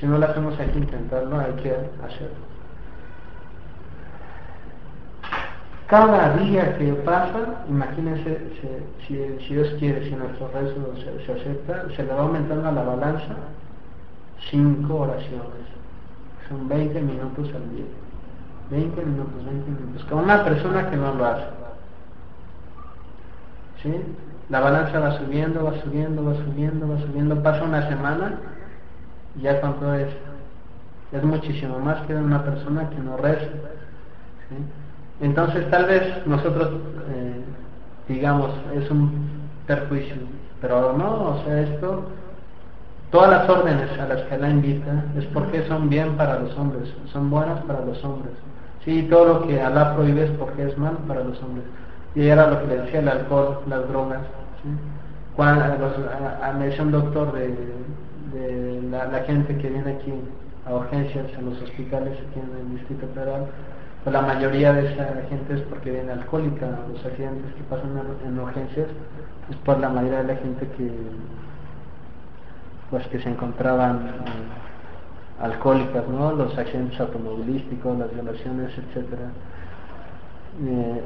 Si 0.00 0.06
no 0.06 0.18
lo 0.18 0.26
hacemos 0.26 0.58
hay 0.58 0.68
que 0.68 0.78
intentarlo, 0.78 1.38
hay 1.38 1.52
que 1.62 1.70
hacerlo. 1.70 2.55
Cada 5.86 6.36
día 6.36 6.76
que 6.78 6.92
pasa, 7.04 7.64
imagínense 7.68 8.40
si, 9.06 9.14
Dios 9.14 9.68
quiere, 9.78 10.04
si 10.04 10.16
nuestro 10.16 10.48
rezo 10.48 10.94
se, 10.96 11.24
se, 11.24 11.32
acepta, 11.32 11.84
se 11.94 12.02
le 12.02 12.12
va 12.12 12.22
aumentando 12.22 12.68
a 12.68 12.72
la 12.72 12.82
balanza 12.82 13.36
cinco 14.50 14.96
oraciones. 14.96 15.66
Son 16.48 16.68
20 16.68 17.00
minutos 17.02 17.48
al 17.54 17.70
día. 17.70 17.86
20 18.70 19.04
minutos, 19.04 19.44
20 19.44 19.70
minutos. 19.70 20.04
Con 20.06 20.24
una 20.24 20.44
persona 20.44 20.90
que 20.90 20.96
no 20.96 21.14
lo 21.14 21.24
hace. 21.24 21.46
¿Sí? 23.82 23.94
La 24.48 24.60
balanza 24.60 24.98
va 24.98 25.18
subiendo, 25.18 25.64
va 25.64 25.80
subiendo, 25.82 26.24
va 26.24 26.34
subiendo, 26.34 26.88
va 26.88 26.98
subiendo. 26.98 27.42
Pasa 27.42 27.62
una 27.62 27.88
semana 27.88 28.38
y 29.36 29.42
ya 29.42 29.60
cuánto 29.60 29.94
es. 29.94 30.08
Es 31.12 31.22
muchísimo 31.22 31.78
más 31.78 32.04
que 32.06 32.14
una 32.14 32.42
persona 32.42 32.90
que 32.90 32.96
no 32.96 33.16
reza. 33.16 33.46
¿sí? 34.48 34.56
Entonces 35.20 35.68
tal 35.70 35.86
vez 35.86 36.26
nosotros 36.26 36.68
eh, 37.10 37.44
digamos 38.08 38.50
es 38.74 38.90
un 38.90 39.10
perjuicio, 39.66 40.16
pero 40.60 40.92
no, 40.92 41.30
o 41.30 41.44
sea, 41.44 41.60
esto, 41.60 42.04
todas 43.10 43.30
las 43.30 43.48
órdenes 43.48 43.98
a 43.98 44.06
las 44.06 44.22
que 44.22 44.38
la 44.38 44.50
invita 44.50 45.04
es 45.18 45.24
porque 45.26 45.66
son 45.66 45.88
bien 45.88 46.16
para 46.16 46.38
los 46.38 46.56
hombres, 46.56 46.92
son 47.12 47.30
buenas 47.30 47.60
para 47.64 47.80
los 47.84 48.02
hombres. 48.04 48.32
Sí, 48.84 49.08
todo 49.10 49.24
lo 49.24 49.46
que 49.46 49.60
Alá 49.60 49.96
prohíbe 49.96 50.24
es 50.24 50.30
porque 50.32 50.68
es 50.68 50.78
mal 50.78 50.96
para 51.08 51.24
los 51.24 51.42
hombres. 51.42 51.64
Y 52.14 52.28
era 52.28 52.48
lo 52.48 52.60
que 52.60 52.66
le 52.68 52.82
decía 52.82 53.00
el 53.00 53.08
alcohol, 53.08 53.58
las 53.68 53.88
drogas. 53.88 54.20
¿sí? 54.62 54.68
Cuando, 55.34 55.64
a, 55.64 56.48
a, 56.48 56.52
me 56.52 56.66
decía 56.66 56.84
un 56.84 56.92
doctor 56.92 57.32
de, 57.32 57.48
de 58.32 58.82
la, 58.90 59.06
la, 59.06 59.24
gente 59.24 59.58
que 59.58 59.68
viene 59.68 59.90
aquí 59.90 60.12
a 60.64 60.74
urgencias 60.74 61.26
en 61.36 61.50
los 61.50 61.60
hospitales 61.62 62.12
aquí 62.12 62.40
en 62.40 62.58
el 62.58 62.78
Distrito 62.78 63.08
Federal, 63.12 63.46
pues 64.06 64.14
la 64.14 64.22
mayoría 64.22 64.72
de 64.72 64.86
esa 64.86 65.04
gente 65.28 65.54
es 65.54 65.62
porque 65.62 65.90
viene 65.90 66.12
alcohólica, 66.12 66.68
los 66.92 67.04
accidentes 67.04 67.52
que 67.54 67.64
pasan 67.64 67.90
en, 67.98 68.28
en 68.28 68.38
urgencias 68.38 68.86
es 69.50 69.56
por 69.64 69.80
la 69.80 69.88
mayoría 69.88 70.22
de 70.22 70.32
la 70.32 70.36
gente 70.36 70.64
que 70.76 70.92
pues 72.88 73.04
que 73.08 73.18
se 73.18 73.28
encontraban 73.28 73.96
eh, 74.06 75.42
alcohólicas, 75.42 76.06
¿no? 76.06 76.30
Los 76.34 76.56
accidentes 76.56 77.00
automovilísticos, 77.00 77.98
las 77.98 78.14
violaciones, 78.14 78.70
etcétera. 78.78 79.26
Eh, 80.64 81.00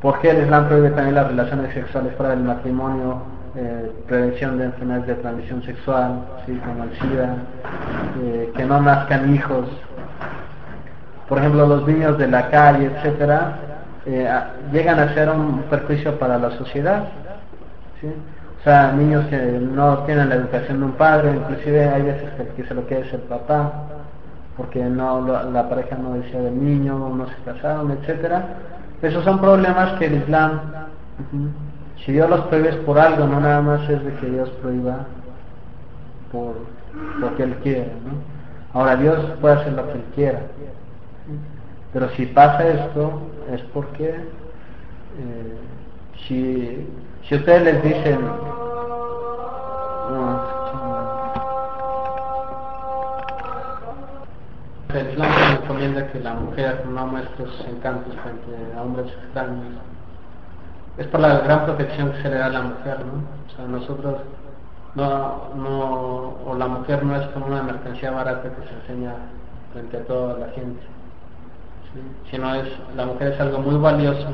¿Por 0.00 0.20
qué 0.20 0.30
el 0.30 0.44
Islam 0.44 0.68
prohíbe 0.68 0.90
también 0.90 1.16
las 1.16 1.26
relaciones 1.26 1.74
sexuales 1.74 2.14
fuera 2.14 2.36
del 2.36 2.44
matrimonio? 2.44 3.20
Eh, 3.56 3.90
prevención 4.06 4.58
de 4.58 4.66
enfermedades 4.66 5.08
de 5.08 5.14
transmisión 5.16 5.60
sexual, 5.64 6.24
¿sí? 6.46 6.56
como 6.64 6.84
el 6.84 6.92
SIDA, 7.00 7.34
eh, 8.22 8.52
que 8.54 8.64
no 8.64 8.80
nazcan 8.80 9.34
hijos, 9.34 9.66
por 11.28 11.38
ejemplo, 11.38 11.66
los 11.66 11.86
niños 11.86 12.16
de 12.18 12.28
la 12.28 12.48
calle, 12.48 12.86
etcétera, 12.86 13.58
eh, 14.06 14.28
llegan 14.72 14.98
a 14.98 15.12
ser 15.14 15.28
un 15.28 15.62
perjuicio 15.70 16.18
para 16.18 16.38
la 16.38 16.50
sociedad. 16.52 17.04
O 18.60 18.64
sea, 18.64 18.92
niños 18.92 19.26
que 19.26 19.36
no 19.36 19.98
tienen 19.98 20.30
la 20.30 20.36
educación 20.36 20.80
de 20.80 20.86
un 20.86 20.92
padre, 20.92 21.32
inclusive 21.36 21.88
hay 21.88 22.02
veces 22.02 22.30
que 22.32 22.46
que 22.62 22.68
se 22.68 22.74
lo 22.74 22.82
quiere 22.82 23.06
es 23.06 23.12
el 23.12 23.20
papá, 23.20 23.72
porque 24.56 24.82
no 24.84 25.20
la 25.52 25.68
pareja 25.68 25.96
no 25.96 26.14
decía 26.14 26.40
del 26.40 26.62
niño, 26.64 26.98
no 27.14 27.26
se 27.26 27.34
casaron, 27.44 27.90
etcétera. 27.92 28.42
Esos 29.02 29.22
son 29.24 29.40
problemas 29.40 29.98
que 29.98 30.06
el 30.06 30.14
Islam, 30.14 30.60
si 32.04 32.12
Dios 32.12 32.28
los 32.28 32.40
prohíbe 32.46 32.72
por 32.78 32.98
algo, 32.98 33.26
no 33.26 33.40
nada 33.40 33.60
más 33.60 33.88
es 33.88 34.02
de 34.04 34.12
que 34.14 34.26
Dios 34.26 34.48
prohíba 34.62 35.06
por, 36.32 36.56
porque 37.20 37.44
Él 37.44 37.54
quiere. 37.62 37.92
¿no? 38.04 38.80
Ahora 38.80 38.96
Dios 38.96 39.18
puede 39.40 39.54
hacer 39.54 39.72
lo 39.74 39.86
que 39.86 39.92
Él 39.92 40.04
quiera. 40.14 40.40
Pero 41.92 42.08
si 42.10 42.26
pasa 42.26 42.68
esto 42.68 43.22
es 43.52 43.62
porque 43.72 44.08
eh, 44.08 45.58
si, 46.26 46.86
si 47.28 47.34
ustedes 47.34 47.62
les 47.62 47.82
dicen 47.82 48.18
el 54.94 55.10
Islam 55.10 55.60
recomienda 55.60 56.06
que 56.08 56.20
la 56.20 56.34
mujer 56.34 56.86
no 56.86 57.06
muestre 57.06 57.46
sus 57.46 57.66
encantos 57.66 58.14
frente 58.22 58.74
a 58.76 58.82
hombres 58.82 59.06
extraños. 59.06 59.74
Es 60.96 61.06
por 61.08 61.20
la 61.20 61.40
gran 61.40 61.66
protección 61.66 62.10
que 62.12 62.22
se 62.22 62.30
le 62.30 62.36
da 62.36 62.46
a 62.46 62.50
la 62.50 62.62
mujer, 62.62 62.98
¿no? 63.04 63.22
O 63.46 63.56
sea, 63.56 63.66
nosotros 63.66 64.16
no, 64.94 65.54
no, 65.54 66.36
o 66.46 66.54
la 66.58 66.66
mujer 66.66 67.04
no 67.04 67.16
es 67.16 67.26
como 67.28 67.46
una 67.46 67.62
mercancía 67.62 68.10
barata 68.10 68.48
que 68.48 68.68
se 68.68 68.74
enseña 68.74 69.14
frente 69.72 69.98
a 69.98 70.04
toda 70.04 70.38
la 70.38 70.48
gente. 70.52 70.80
Sino 72.30 72.54
es 72.54 72.68
la 72.96 73.06
mujer 73.06 73.32
es 73.32 73.40
algo 73.40 73.58
muy 73.58 73.76
valioso 73.76 74.28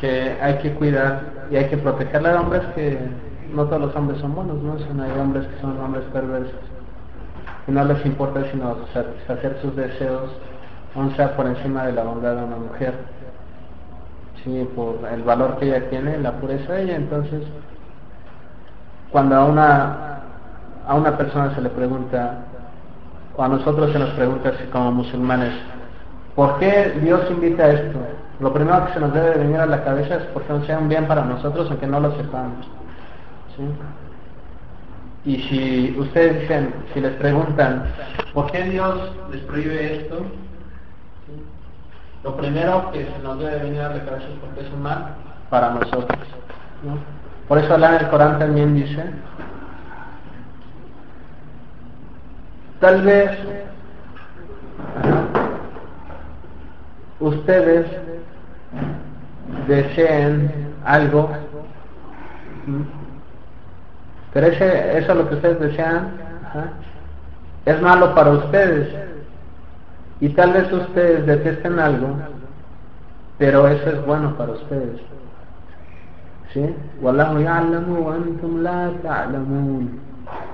que 0.00 0.36
hay 0.40 0.58
que 0.58 0.72
cuidar 0.74 1.22
y 1.50 1.56
hay 1.56 1.66
que 1.68 1.76
protegerla 1.76 2.30
de 2.32 2.38
hombres 2.38 2.62
que 2.74 2.98
no 3.52 3.64
todos 3.66 3.82
los 3.82 3.96
hombres 3.96 4.20
son 4.20 4.34
buenos 4.34 4.56
¿no? 4.62 4.78
sino 4.78 5.02
hay 5.02 5.18
hombres 5.18 5.46
que 5.46 5.60
son 5.60 5.78
hombres 5.80 6.04
perversos 6.12 6.60
y 7.68 7.72
no 7.72 7.84
les 7.84 8.04
importa 8.06 8.42
sino 8.50 8.76
satisfacer 8.92 9.58
sus 9.62 9.76
deseos 9.76 10.30
sea 11.16 11.36
por 11.36 11.46
encima 11.46 11.86
de 11.86 11.92
la 11.92 12.02
bondad 12.02 12.36
de 12.36 12.44
una 12.44 12.56
mujer 12.56 12.94
¿sí? 14.42 14.68
por 14.74 14.98
el 15.12 15.22
valor 15.22 15.56
que 15.58 15.66
ella 15.66 15.88
tiene 15.88 16.18
la 16.18 16.32
pureza 16.32 16.72
de 16.72 16.82
ella 16.82 16.96
entonces 16.96 17.42
cuando 19.10 19.36
a 19.36 19.44
una 19.44 20.20
a 20.86 20.94
una 20.94 21.16
persona 21.16 21.54
se 21.54 21.60
le 21.60 21.68
pregunta 21.68 22.38
o 23.40 23.42
a 23.42 23.48
nosotros 23.48 23.90
se 23.90 23.98
nos 23.98 24.10
pregunta 24.10 24.50
así 24.50 24.64
como 24.64 24.92
musulmanes, 24.92 25.54
¿por 26.34 26.58
qué 26.58 26.92
Dios 27.00 27.22
invita 27.30 27.64
a 27.64 27.70
esto? 27.70 27.98
Lo 28.38 28.52
primero 28.52 28.84
que 28.84 28.92
se 28.92 29.00
nos 29.00 29.14
debe 29.14 29.38
venir 29.38 29.56
a 29.56 29.64
la 29.64 29.82
cabeza 29.82 30.16
es 30.16 30.22
porque 30.34 30.52
no 30.52 30.62
sea 30.66 30.78
un 30.78 30.90
bien 30.90 31.06
para 31.06 31.24
nosotros, 31.24 31.66
aunque 31.70 31.86
no 31.86 32.00
lo 32.00 32.14
sepamos. 32.18 32.66
Y 35.24 35.36
si 35.38 35.96
ustedes 35.98 36.42
dicen, 36.42 36.74
si 36.92 37.00
les 37.00 37.12
preguntan, 37.12 37.84
¿por 38.34 38.50
qué 38.50 38.62
Dios 38.64 39.10
les 39.30 39.40
prohíbe 39.44 40.02
esto? 40.02 40.18
Lo 42.22 42.36
primero 42.36 42.90
que 42.92 43.06
se 43.06 43.18
nos 43.22 43.38
debe 43.38 43.56
venir 43.56 43.80
a 43.80 43.88
la 43.88 44.04
cabeza 44.04 44.28
es 44.28 44.38
porque 44.40 44.60
es 44.66 44.72
un 44.74 44.82
mal 44.82 45.14
para 45.48 45.70
nosotros. 45.70 46.18
¿no? 46.84 46.98
Por 47.48 47.56
eso 47.56 47.74
Allah 47.74 47.96
en 47.96 48.04
el 48.04 48.10
Corán 48.10 48.38
también 48.38 48.74
dice, 48.74 49.02
tal 52.80 53.02
vez 53.02 53.30
ustedes 57.20 57.86
deseen 59.68 60.50
algo, 60.84 61.30
pero 64.32 64.46
ese, 64.46 64.98
eso 64.98 65.14
lo 65.14 65.28
que 65.28 65.34
ustedes 65.34 65.60
desean 65.60 66.10
es 67.66 67.80
malo 67.82 68.14
para 68.14 68.30
ustedes. 68.30 68.88
Y 70.20 70.28
tal 70.30 70.52
vez 70.52 70.70
ustedes 70.72 71.26
detesten 71.26 71.78
algo, 71.78 72.08
pero 73.38 73.68
eso 73.68 73.90
es 73.90 74.06
bueno 74.06 74.36
para 74.36 74.52
ustedes. 74.52 75.00
¿Sí? 76.52 76.74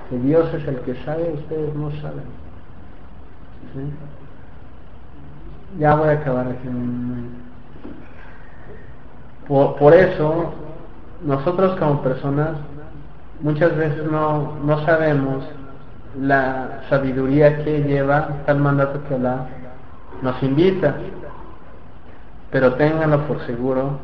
Que 0.09 0.17
Dios 0.19 0.53
es 0.53 0.67
el 0.67 0.77
que 0.81 0.95
sabe, 1.03 1.33
ustedes 1.33 1.73
no 1.75 1.91
saben. 2.01 2.23
Ya 5.79 5.95
voy 5.95 6.09
a 6.09 6.11
acabar 6.13 6.47
aquí. 6.47 6.67
Por, 9.47 9.93
eso, 9.93 10.53
nosotros 11.25 11.77
como 11.79 12.01
personas 12.01 12.57
muchas 13.41 13.75
veces 13.77 14.09
no, 14.11 14.57
no 14.63 14.85
sabemos 14.85 15.43
la 16.19 16.81
sabiduría 16.89 17.63
que 17.63 17.83
lleva 17.83 18.29
tal 18.45 18.59
mandato 18.59 19.03
que 19.07 19.15
Allah 19.15 19.45
nos 20.21 20.41
invita, 20.41 20.95
pero 22.51 22.73
ténganlo 22.75 23.27
por 23.27 23.45
seguro 23.45 23.99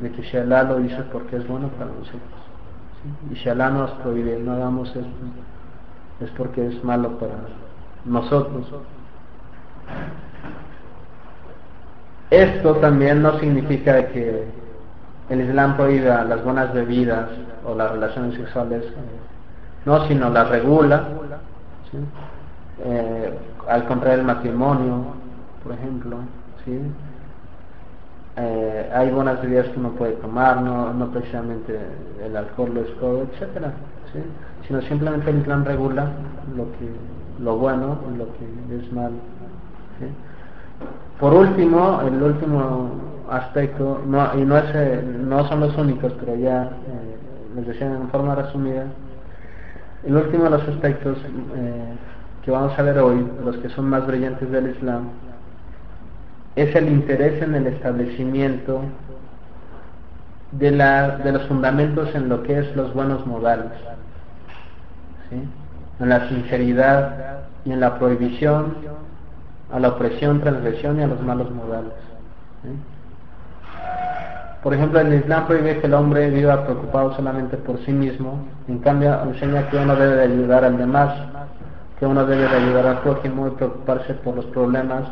de 0.00 0.10
que 0.12 0.22
si 0.24 0.36
Allah 0.36 0.64
lo 0.64 0.76
dice 0.76 1.02
porque 1.12 1.36
es 1.36 1.48
bueno 1.48 1.68
para 1.68 1.90
nosotros. 1.90 2.43
Y 3.30 3.36
si 3.36 3.48
Allah 3.48 3.70
nos 3.70 3.90
prohíbe, 3.92 4.38
no 4.38 4.52
hagamos 4.52 4.88
esto, 4.88 5.08
es 6.20 6.30
porque 6.30 6.66
es 6.66 6.82
malo 6.84 7.18
para 7.18 7.34
nosotros. 8.04 8.66
Esto 12.30 12.76
también 12.76 13.22
no 13.22 13.38
significa 13.38 14.08
que 14.08 14.44
el 15.28 15.40
Islam 15.40 15.76
prohíba 15.76 16.24
las 16.24 16.42
buenas 16.42 16.72
bebidas 16.72 17.28
o 17.64 17.74
las 17.74 17.92
relaciones 17.92 18.34
sexuales, 18.34 18.84
no, 19.84 20.06
sino 20.06 20.30
las 20.30 20.48
regula, 20.48 21.08
eh, 22.84 23.38
al 23.68 23.86
contrario 23.86 24.20
el 24.20 24.26
matrimonio, 24.26 25.04
por 25.62 25.72
ejemplo. 25.72 26.18
Eh, 28.36 28.90
hay 28.92 29.10
buenas 29.10 29.40
bebidas 29.42 29.68
que 29.68 29.78
uno 29.78 29.90
puede 29.90 30.12
tomar, 30.14 30.60
no, 30.60 31.08
precisamente 31.12 31.78
el 32.24 32.36
alcohol, 32.36 32.72
lo 32.74 32.82
todo, 32.98 33.22
etcétera, 33.22 33.72
¿sí? 34.12 34.18
sino 34.66 34.82
simplemente 34.82 35.30
el 35.30 35.38
Islam 35.38 35.64
regula 35.64 36.08
lo 36.56 36.64
que 36.72 36.90
lo 37.40 37.56
bueno 37.56 37.98
y 38.12 38.18
lo 38.18 38.26
que 38.34 38.76
es 38.76 38.92
malo. 38.92 39.14
¿sí? 40.00 40.06
Por 41.20 41.32
último, 41.32 42.00
el 42.02 42.20
último 42.20 42.90
aspecto, 43.30 44.00
no, 44.06 44.28
y 44.36 44.44
no, 44.44 44.58
es, 44.58 44.64
eh, 44.74 45.02
no 45.02 45.46
son 45.48 45.60
los 45.60 45.76
únicos, 45.76 46.12
pero 46.18 46.34
ya 46.34 46.64
eh, 46.64 47.16
les 47.56 47.68
decía 47.68 47.86
en 47.86 48.08
forma 48.08 48.34
resumida, 48.34 48.86
el 50.04 50.16
último 50.16 50.44
de 50.44 50.50
los 50.50 50.68
aspectos 50.68 51.18
eh, 51.56 51.94
que 52.44 52.50
vamos 52.50 52.78
a 52.78 52.82
ver 52.82 52.98
hoy, 52.98 53.26
los 53.44 53.56
que 53.58 53.68
son 53.70 53.88
más 53.88 54.06
brillantes 54.06 54.50
del 54.50 54.70
Islam, 54.70 55.04
es 56.56 56.74
el 56.74 56.88
interés 56.88 57.42
en 57.42 57.54
el 57.54 57.66
establecimiento 57.66 58.82
de, 60.52 60.70
la, 60.70 61.18
de 61.18 61.32
los 61.32 61.42
fundamentos 61.46 62.14
en 62.14 62.28
lo 62.28 62.42
que 62.42 62.58
es 62.58 62.76
los 62.76 62.94
buenos 62.94 63.26
modales, 63.26 63.72
¿sí? 65.30 65.36
en 66.00 66.08
la 66.08 66.28
sinceridad 66.28 67.38
y 67.64 67.72
en 67.72 67.80
la 67.80 67.98
prohibición 67.98 68.74
a 69.72 69.80
la 69.80 69.88
opresión, 69.88 70.40
transgresión 70.40 71.00
y 71.00 71.02
a 71.02 71.06
los 71.08 71.20
malos 71.20 71.50
modales. 71.50 71.92
Por 74.62 74.72
ejemplo, 74.72 75.00
el 75.00 75.12
Islam 75.12 75.46
prohíbe 75.46 75.80
que 75.80 75.86
el 75.86 75.94
hombre 75.94 76.30
viva 76.30 76.64
preocupado 76.64 77.14
solamente 77.16 77.56
por 77.56 77.78
sí 77.84 77.92
mismo, 77.92 78.46
en 78.68 78.78
cambio 78.78 79.20
enseña 79.24 79.68
que 79.68 79.76
uno 79.76 79.96
debe 79.96 80.16
de 80.16 80.22
ayudar 80.22 80.64
al 80.64 80.78
demás, 80.78 81.14
que 81.98 82.06
uno 82.06 82.24
debe 82.24 82.48
de 82.48 82.56
ayudar 82.56 82.86
al 82.86 82.98
prójimo 83.00 83.48
y 83.48 83.50
preocuparse 83.50 84.14
por 84.14 84.36
los 84.36 84.46
problemas 84.46 85.02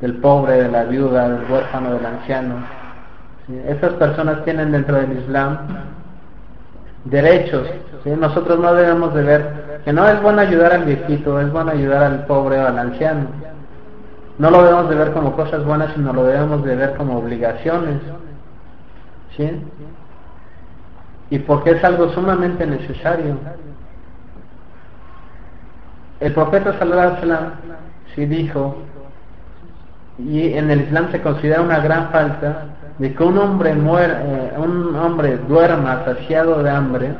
del 0.00 0.14
pobre, 0.16 0.62
de 0.62 0.70
la 0.70 0.84
viuda, 0.84 1.28
del 1.28 1.50
huérfano, 1.50 1.94
del 1.94 2.06
anciano. 2.06 2.54
Estas 3.68 3.92
personas 3.94 4.44
tienen 4.44 4.72
dentro 4.72 4.96
del 4.96 5.18
Islam 5.18 5.58
derechos. 7.04 7.68
Nosotros 8.04 8.58
no 8.58 8.74
debemos 8.74 9.14
de 9.14 9.22
ver 9.22 9.80
que 9.84 9.92
no 9.92 10.06
es 10.06 10.20
bueno 10.20 10.40
ayudar 10.40 10.72
al 10.72 10.84
viejito, 10.84 11.40
es 11.40 11.50
bueno 11.50 11.70
ayudar 11.70 12.02
al 12.02 12.26
pobre 12.26 12.58
o 12.58 12.66
al 12.66 12.78
anciano. 12.78 13.26
No 14.38 14.50
lo 14.50 14.62
debemos 14.62 14.90
de 14.90 14.96
ver 14.96 15.12
como 15.12 15.34
cosas 15.34 15.64
buenas, 15.64 15.92
sino 15.94 16.12
lo 16.12 16.24
debemos 16.24 16.64
de 16.64 16.76
ver 16.76 16.94
como 16.96 17.18
obligaciones. 17.18 18.00
¿Sí? 19.36 19.62
Y 21.30 21.38
porque 21.40 21.70
es 21.70 21.84
algo 21.84 22.10
sumamente 22.10 22.66
necesario. 22.66 23.36
El 26.20 26.32
profeta 26.32 26.72
sallallahu 26.78 27.00
alaihi 27.00 27.14
wasallam 27.14 27.50
sí 28.14 28.26
dijo, 28.26 28.76
y 30.18 30.54
en 30.54 30.70
el 30.70 30.82
Islam 30.82 31.10
se 31.12 31.20
considera 31.20 31.60
una 31.60 31.80
gran 31.80 32.10
falta 32.10 32.64
de 32.98 33.12
que 33.14 33.22
un 33.22 33.36
hombre 33.38 33.74
muera, 33.74 34.22
eh, 34.24 34.52
un 34.58 34.96
hombre 34.96 35.38
duerma 35.48 36.04
saciado 36.04 36.62
de 36.62 36.70
hambre, 36.70 37.14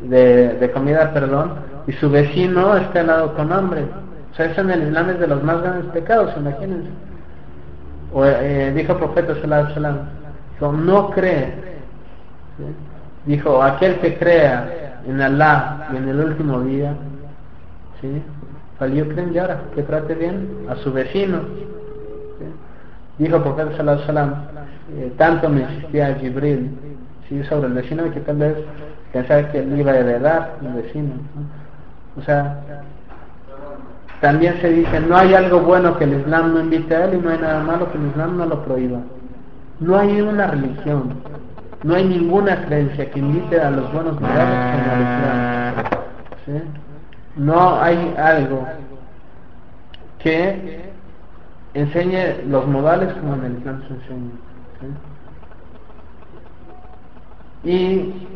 de, 0.00 0.70
comida, 0.72 1.12
perdón, 1.12 1.52
y 1.86 1.92
su 1.92 2.10
vecino 2.10 2.76
esté 2.76 3.00
al 3.00 3.08
lado 3.08 3.34
con 3.34 3.52
hambre. 3.52 3.84
O 4.32 4.34
sea, 4.34 4.46
eso 4.46 4.62
en 4.62 4.70
el 4.70 4.82
Islam 4.84 5.10
es 5.10 5.20
de 5.20 5.26
los 5.26 5.42
más 5.42 5.60
grandes 5.60 5.86
pecados, 5.92 6.32
imagínense. 6.36 6.88
O, 8.12 8.24
eh, 8.24 8.72
dijo 8.74 8.92
el 8.92 8.98
profeta 8.98 9.34
sallallahu 9.34 9.76
alaihi 9.76 9.98
dijo, 10.54 10.72
no 10.72 11.10
cree. 11.10 11.54
Dijo, 13.26 13.62
aquel 13.62 13.96
que 14.00 14.16
crea 14.16 15.00
en 15.06 15.20
Allah 15.20 15.88
y 15.92 15.96
en 15.96 16.08
el 16.08 16.20
último 16.20 16.60
día, 16.62 16.94
¿sí? 18.00 18.22
y 18.90 19.38
ahora 19.38 19.60
que 19.74 19.82
trate 19.82 20.14
bien 20.14 20.66
a 20.68 20.74
su 20.76 20.92
vecino. 20.92 21.40
Dijo 23.18 23.36
el 23.36 23.42
profeta 23.42 23.76
sallallahu 23.76 24.10
alaihi 24.10 24.32
eh, 24.96 25.12
tanto 25.16 25.48
me 25.48 25.60
insistía 25.60 26.14
Jibril 26.16 26.70
¿sí? 27.28 27.42
sobre 27.44 27.68
el 27.68 27.74
vecino 27.74 28.10
que 28.10 28.20
tal 28.20 28.36
vez 28.36 28.56
pensaba 29.12 29.48
que 29.50 29.60
él 29.60 29.78
iba 29.78 29.92
a 29.92 29.98
heredar 29.98 30.56
el 30.62 30.82
vecino. 30.82 31.12
O 32.18 32.22
sea, 32.22 32.58
también 34.20 34.60
se 34.60 34.68
dice, 34.70 35.00
no 35.00 35.16
hay 35.16 35.34
algo 35.34 35.60
bueno 35.60 35.96
que 35.98 36.04
el 36.04 36.20
Islam 36.20 36.54
no 36.54 36.60
invite 36.60 36.94
a 36.94 37.04
él 37.06 37.14
y 37.14 37.18
no 37.18 37.30
hay 37.30 37.38
nada 37.38 37.62
malo 37.62 37.90
que 37.90 37.98
el 37.98 38.06
Islam 38.08 38.36
no 38.38 38.46
lo 38.46 38.62
prohíba. 38.64 38.98
No 39.80 39.96
hay 39.96 40.20
una 40.20 40.46
religión, 40.48 41.14
no 41.82 41.94
hay 41.94 42.04
ninguna 42.04 42.64
creencia 42.66 43.10
que 43.10 43.18
invite 43.18 43.60
a 43.60 43.70
los 43.70 43.92
buenos 43.92 44.20
modales 44.20 44.84
como 44.84 44.94
el 44.94 45.00
Islam. 46.60 46.82
No 47.36 47.82
hay 47.82 48.14
algo 48.18 48.66
que 50.18 50.92
enseñe 51.74 52.44
los 52.48 52.66
modales 52.66 53.12
como 53.14 53.34
en 53.34 53.44
el 53.44 53.58
Islam 53.58 53.82
se 53.88 53.94
enseña. 53.94 54.30
Y 57.64 58.26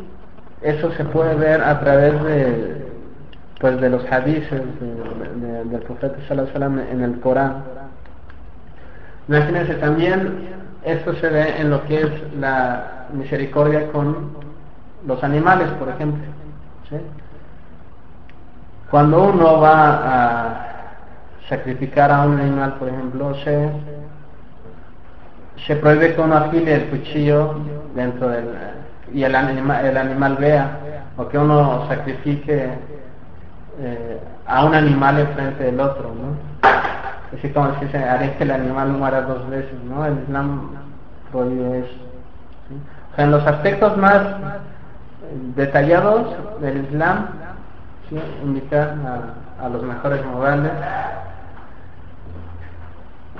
eso 0.61 0.91
se 0.93 1.03
puede 1.05 1.35
ver 1.35 1.61
a 1.61 1.79
través 1.79 2.23
de 2.23 2.87
pues 3.59 3.81
de 3.81 3.89
los 3.89 4.05
hadiths 4.11 4.49
del 4.51 5.81
profeta 5.81 6.15
sallallahu 6.27 6.79
en 6.91 7.01
el 7.01 7.19
Corán. 7.19 7.63
Imagínense 9.27 9.73
también, 9.75 10.49
esto 10.83 11.13
se 11.15 11.29
ve 11.29 11.59
en 11.59 11.71
lo 11.71 11.83
que 11.85 12.01
es 12.01 12.33
la 12.39 13.07
misericordia 13.11 13.91
con 13.91 14.31
los 15.05 15.23
animales, 15.23 15.69
por 15.79 15.89
ejemplo. 15.89 16.23
Cuando 18.89 19.23
uno 19.23 19.59
va 19.59 20.61
a 20.63 20.66
sacrificar 21.49 22.11
a 22.11 22.25
un 22.25 22.39
animal, 22.39 22.75
por 22.75 22.89
ejemplo, 22.89 23.35
se, 23.43 23.69
se 25.65 25.75
prohíbe 25.77 26.15
que 26.15 26.21
uno 26.21 26.35
afile 26.37 26.75
el 26.75 26.85
cuchillo 26.89 27.55
dentro 27.95 28.29
del 28.29 28.45
y 29.13 29.23
el, 29.23 29.35
anima, 29.35 29.81
el 29.81 29.97
animal 29.97 30.35
vea, 30.37 30.79
o 31.17 31.27
que 31.27 31.37
uno 31.37 31.87
sacrifique 31.87 32.69
eh, 33.79 34.19
a 34.45 34.65
un 34.65 34.75
animal 34.75 35.19
enfrente 35.19 35.63
del 35.63 35.79
otro, 35.79 36.09
¿no? 36.09 36.69
Así 37.37 37.49
como 37.49 37.77
si 37.79 37.87
se 37.87 37.97
haría 37.97 38.37
que 38.37 38.43
el 38.43 38.51
animal 38.51 38.89
muera 38.89 39.21
dos 39.21 39.49
veces, 39.49 39.73
¿no? 39.83 40.05
El 40.05 40.19
Islam 40.23 40.71
prohíbe 41.31 41.79
eso. 41.79 41.95
O 43.11 43.15
sea, 43.15 43.25
en 43.25 43.31
los 43.31 43.45
aspectos 43.45 43.97
más 43.97 44.21
detallados 45.55 46.35
del 46.61 46.85
Islam 46.85 47.27
¿sí? 48.09 48.17
invitar 48.43 48.95
a, 49.05 49.65
a 49.65 49.69
los 49.69 49.83
mejores 49.83 50.25
modales. 50.25 50.71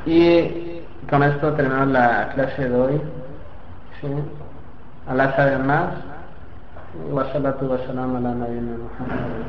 Y 0.07 0.83
con 1.09 1.23
esto 1.23 1.53
terminamos 1.55 1.89
la 1.89 2.31
clase 2.35 2.69
de 2.69 2.81
hoy. 2.81 3.01
¿sí? 4.01 4.09
Allah 5.09 5.35
sabe 5.37 5.59
más. 5.59 5.91
وصلاة 7.11 7.57
وسلام 7.63 8.17
على 8.17 8.31
نبينا 8.35 8.77
محمد 8.85 9.45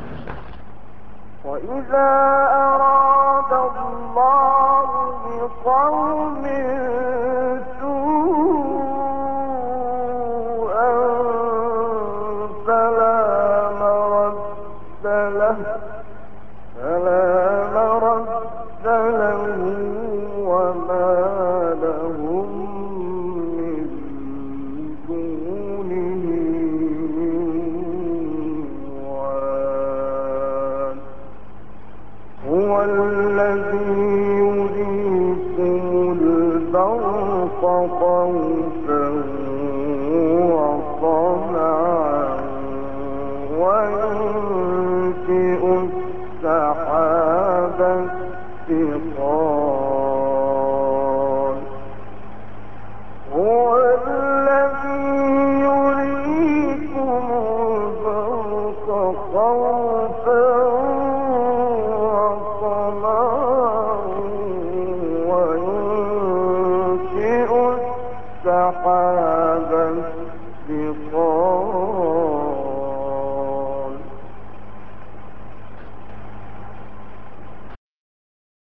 وإذا 1.45 2.09
أراد 2.55 3.51
الله 3.53 4.89
بقوم 5.25 5.96